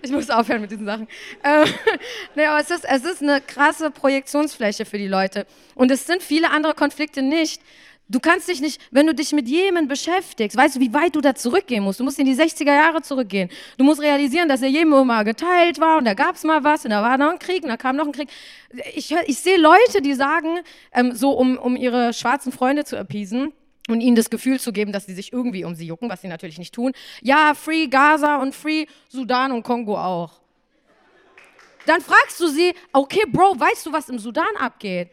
[0.02, 1.08] Ich muss aufhören mit diesen Sachen.
[1.44, 1.66] Ähm,
[2.36, 5.46] nee, aber es ist, es ist eine krasse Projektionsfläche für die Leute.
[5.76, 7.62] Und es sind viele andere Konflikte nicht.
[8.12, 11.22] Du kannst dich nicht, wenn du dich mit Jemen beschäftigst, weißt du, wie weit du
[11.22, 12.00] da zurückgehen musst?
[12.00, 13.50] Du musst in die 60er Jahre zurückgehen.
[13.78, 16.84] Du musst realisieren, dass der Jemen mal geteilt war und da gab es mal was
[16.86, 18.30] und da war noch ein Krieg und da kam noch ein Krieg.
[18.96, 20.60] Ich, ich sehe Leute, die sagen,
[20.92, 23.54] ähm, so um, um ihre schwarzen Freunde zu appeasen,
[23.88, 26.28] und ihnen das Gefühl zu geben, dass sie sich irgendwie um sie jucken, was sie
[26.28, 26.92] natürlich nicht tun.
[27.22, 30.40] Ja, Free Gaza und Free Sudan und Kongo auch.
[31.88, 35.10] Dann fragst du sie, okay, Bro, weißt du, was im Sudan abgeht?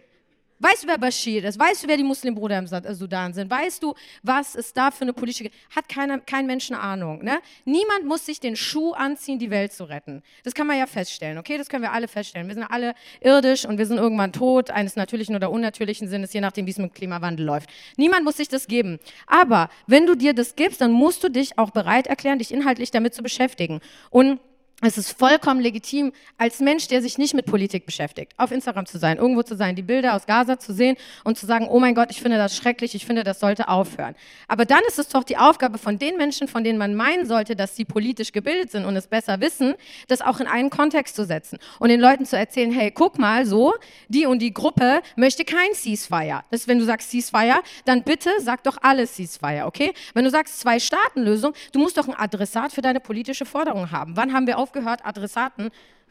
[0.59, 1.59] Weißt du, wer Bashir ist?
[1.59, 3.51] Weißt du, wer die Muslimbrüder im äh, Sudan sind?
[3.51, 5.51] Weißt du, was es da für eine politische...
[5.75, 7.23] Hat keiner, kein Mensch eine Ahnung.
[7.23, 7.39] Ne?
[7.65, 10.23] Niemand muss sich den Schuh anziehen, die Welt zu retten.
[10.45, 11.59] Das kann man ja feststellen, okay?
[11.59, 12.49] Das können wir alle feststellen.
[12.49, 16.41] Wir sind alle irdisch und wir sind irgendwann tot, eines natürlichen oder unnatürlichen Sinnes, je
[16.41, 17.71] nachdem, wie es mit dem Klimawandel läuft.
[17.97, 18.99] Niemand muss sich das geben.
[19.27, 22.91] Aber wenn du dir das gibst, dann musst du dich auch bereit erklären, dich inhaltlich
[22.91, 23.81] damit zu beschäftigen.
[24.11, 24.41] Und
[24.83, 28.99] es ist vollkommen legitim, als Mensch, der sich nicht mit Politik beschäftigt, auf Instagram zu
[28.99, 31.95] sein, irgendwo zu sein, die Bilder aus Gaza zu sehen und zu sagen, oh mein
[31.95, 34.15] Gott, ich finde das schrecklich, ich finde, das sollte aufhören.
[34.49, 37.57] Aber dann ist es doch die Aufgabe von den Menschen, von denen man meinen sollte,
[37.57, 39.77] dass sie politisch gebildet sind und es besser wissen,
[40.09, 43.47] das auch in einen Kontext zu setzen und den Leuten zu erzählen, hey, guck mal,
[43.47, 43.73] so,
[44.09, 46.43] die und die Gruppe möchte kein Ceasefire.
[46.51, 49.95] Das ist, wenn du sagst Ceasefire, dann bitte sag doch alles Ceasefire, okay?
[50.13, 54.19] Wenn du sagst Zwei-Staaten-Lösung, du musst doch ein Adressat für deine politische Forderung haben.
[54.19, 55.71] Wann haben wir aufgehört, Adressaten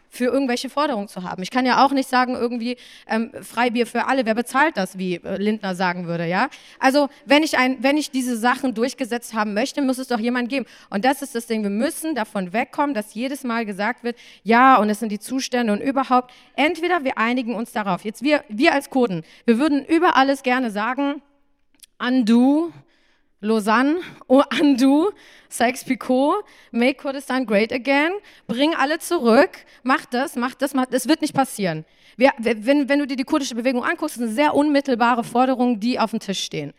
[0.09, 1.43] für irgendwelche Forderungen zu haben.
[1.43, 2.77] Ich kann ja auch nicht sagen, irgendwie
[3.07, 6.47] ähm, Freibier für alle, wer bezahlt das, wie äh, Lindner sagen würde, ja?
[6.79, 10.47] Also, wenn ich, ein, wenn ich diese Sachen durchgesetzt haben möchte, muss es doch jemand
[10.47, 10.65] geben.
[10.89, 14.77] Und das ist das Ding, wir müssen davon wegkommen, dass jedes Mal gesagt wird, ja,
[14.77, 18.05] und es sind die Zustände und überhaupt, entweder wir einigen uns darauf.
[18.05, 21.21] Jetzt wir, wir als Kurden, wir würden über alles gerne sagen,
[21.99, 22.71] undo,
[23.41, 25.11] Lausanne, undo,
[25.49, 28.11] Sykes-Picot, make Kurdistan great again,
[28.47, 29.51] bring alle zurück,
[29.83, 31.85] mach das, mach das, mach, das wird nicht passieren.
[32.17, 35.99] Wir, wenn, wenn du dir die kurdische Bewegung anguckst, ist eine sehr unmittelbare Forderung, die
[35.99, 36.73] auf dem Tisch stehen.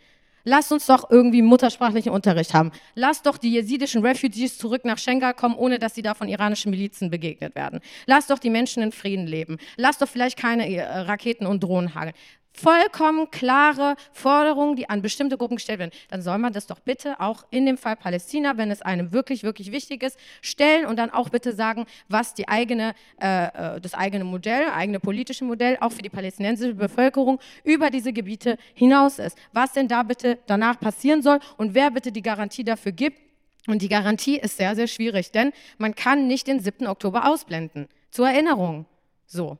[0.49, 2.71] Lass uns doch irgendwie muttersprachlichen Unterricht haben.
[2.95, 6.71] Lass doch die jesidischen Refugees zurück nach Schengen kommen, ohne dass sie da von iranischen
[6.71, 7.81] Milizen begegnet werden.
[8.07, 9.59] Lass doch die Menschen in Frieden leben.
[9.77, 12.15] Lass doch vielleicht keine äh, Raketen und Drohnen hageln
[12.57, 17.21] vollkommen klare Forderungen, die an bestimmte Gruppen gestellt werden, dann soll man das doch bitte
[17.21, 21.11] auch in dem Fall Palästina, wenn es einem wirklich, wirklich wichtig ist, stellen und dann
[21.11, 25.93] auch bitte sagen, was die eigene, äh, äh das eigene Modell, eigene politische Modell auch
[25.93, 29.37] für die palästinensische Bevölkerung über diese Gebiete hinaus ist.
[29.53, 33.19] Was denn da bitte danach passieren soll und wer bitte die Garantie dafür gibt.
[33.67, 36.87] Und die Garantie ist sehr, sehr schwierig, denn man kann nicht den 7.
[36.87, 37.89] Oktober ausblenden.
[38.11, 38.87] Zur Erinnerung.
[39.27, 39.59] So.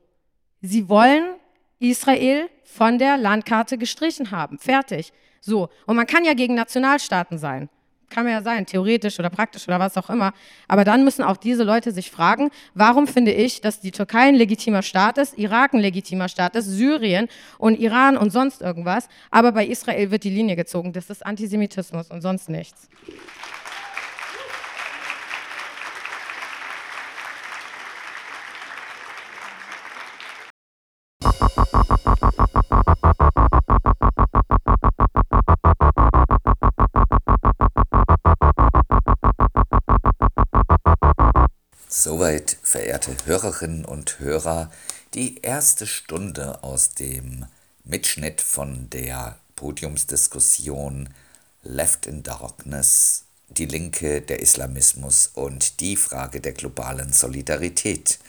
[0.61, 1.35] Sie wollen
[1.79, 4.59] Israel von der Landkarte gestrichen haben.
[4.59, 5.13] Fertig.
[5.41, 5.69] So.
[5.85, 7.69] Und man kann ja gegen Nationalstaaten sein.
[8.09, 10.31] Kann man ja sein, theoretisch oder praktisch oder was auch immer.
[10.69, 14.35] Aber dann müssen auch diese Leute sich fragen, warum finde ich, dass die Türkei ein
[14.35, 19.09] legitimer Staat ist, Irak ein legitimer Staat ist, Syrien und Iran und sonst irgendwas.
[19.29, 20.93] Aber bei Israel wird die Linie gezogen.
[20.93, 22.87] Das ist Antisemitismus und sonst nichts.
[42.07, 44.71] Soweit, verehrte Hörerinnen und Hörer,
[45.13, 47.47] die erste Stunde aus dem
[47.83, 51.09] Mitschnitt von der Podiumsdiskussion
[51.63, 58.19] Left in Darkness, die Linke, der Islamismus und die Frage der globalen Solidarität.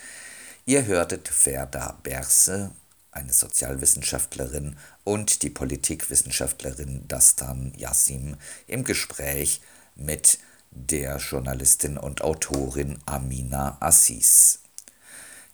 [0.67, 2.73] Ihr hörtet Ferda Berse,
[3.13, 9.61] eine Sozialwissenschaftlerin, und die Politikwissenschaftlerin Dastan Yassim im Gespräch
[9.95, 10.41] mit
[10.71, 14.61] der Journalistin und Autorin Amina Assis.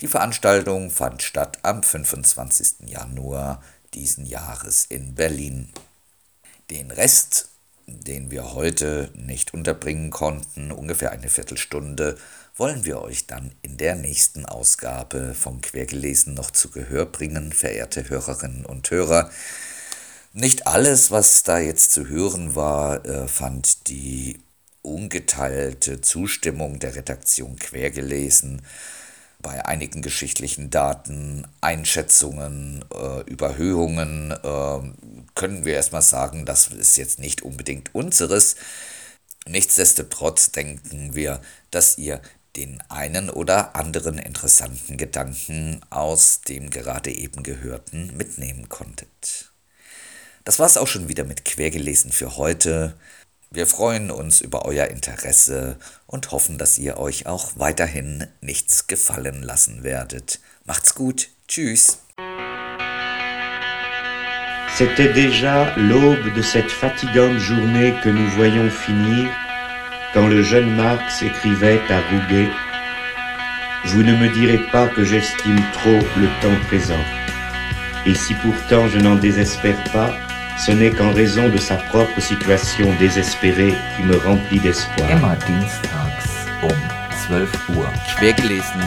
[0.00, 2.88] Die Veranstaltung fand statt am 25.
[2.88, 3.62] Januar
[3.94, 5.68] diesen Jahres in Berlin.
[6.70, 7.48] Den Rest,
[7.86, 12.16] den wir heute nicht unterbringen konnten, ungefähr eine Viertelstunde,
[12.56, 18.08] wollen wir euch dann in der nächsten Ausgabe vom Quergelesen noch zu Gehör bringen, verehrte
[18.08, 19.30] Hörerinnen und Hörer.
[20.32, 24.40] Nicht alles, was da jetzt zu hören war, äh, fand die
[24.84, 28.62] ungeteilte Zustimmung der Redaktion Quergelesen
[29.40, 34.78] bei einigen geschichtlichen Daten, Einschätzungen, äh, Überhöhungen äh,
[35.34, 38.56] können wir erstmal sagen, das ist jetzt nicht unbedingt unseres.
[39.46, 42.22] Nichtsdestotrotz denken wir, dass ihr
[42.56, 49.52] den einen oder anderen interessanten Gedanken aus dem gerade eben gehörten mitnehmen konntet.
[50.44, 52.96] Das war's auch schon wieder mit Quergelesen für heute.
[53.54, 55.76] Wir freuen uns über euer Interesse
[56.08, 60.40] und hoffen, dass ihr euch auch weiterhin nichts gefallen lassen werdet.
[60.64, 61.28] Macht's gut.
[61.46, 62.00] Tschüss.
[64.76, 69.30] C'était déjà l'aube de cette fatigante journée que nous voyons finir
[70.14, 72.48] quand le jeune Marx écrivait à Rouget
[73.84, 77.04] Vous ne me direz pas que j'estime trop le temps présent.
[78.04, 80.12] Et si pourtant je n'en désespère pas,
[80.58, 85.10] ce n'est qu'en raison de sa propre situation désespérée qui me remplit d'espoir.
[85.10, 86.94] Immer dienstags um
[87.28, 87.86] 12 Uhr.
[88.18, 88.82] Quergelesen.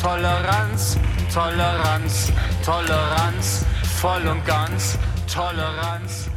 [0.00, 0.98] Toleranz,
[1.32, 2.32] Toleranz,
[2.64, 6.28] Toleranz, voll und ganz, Toleranz.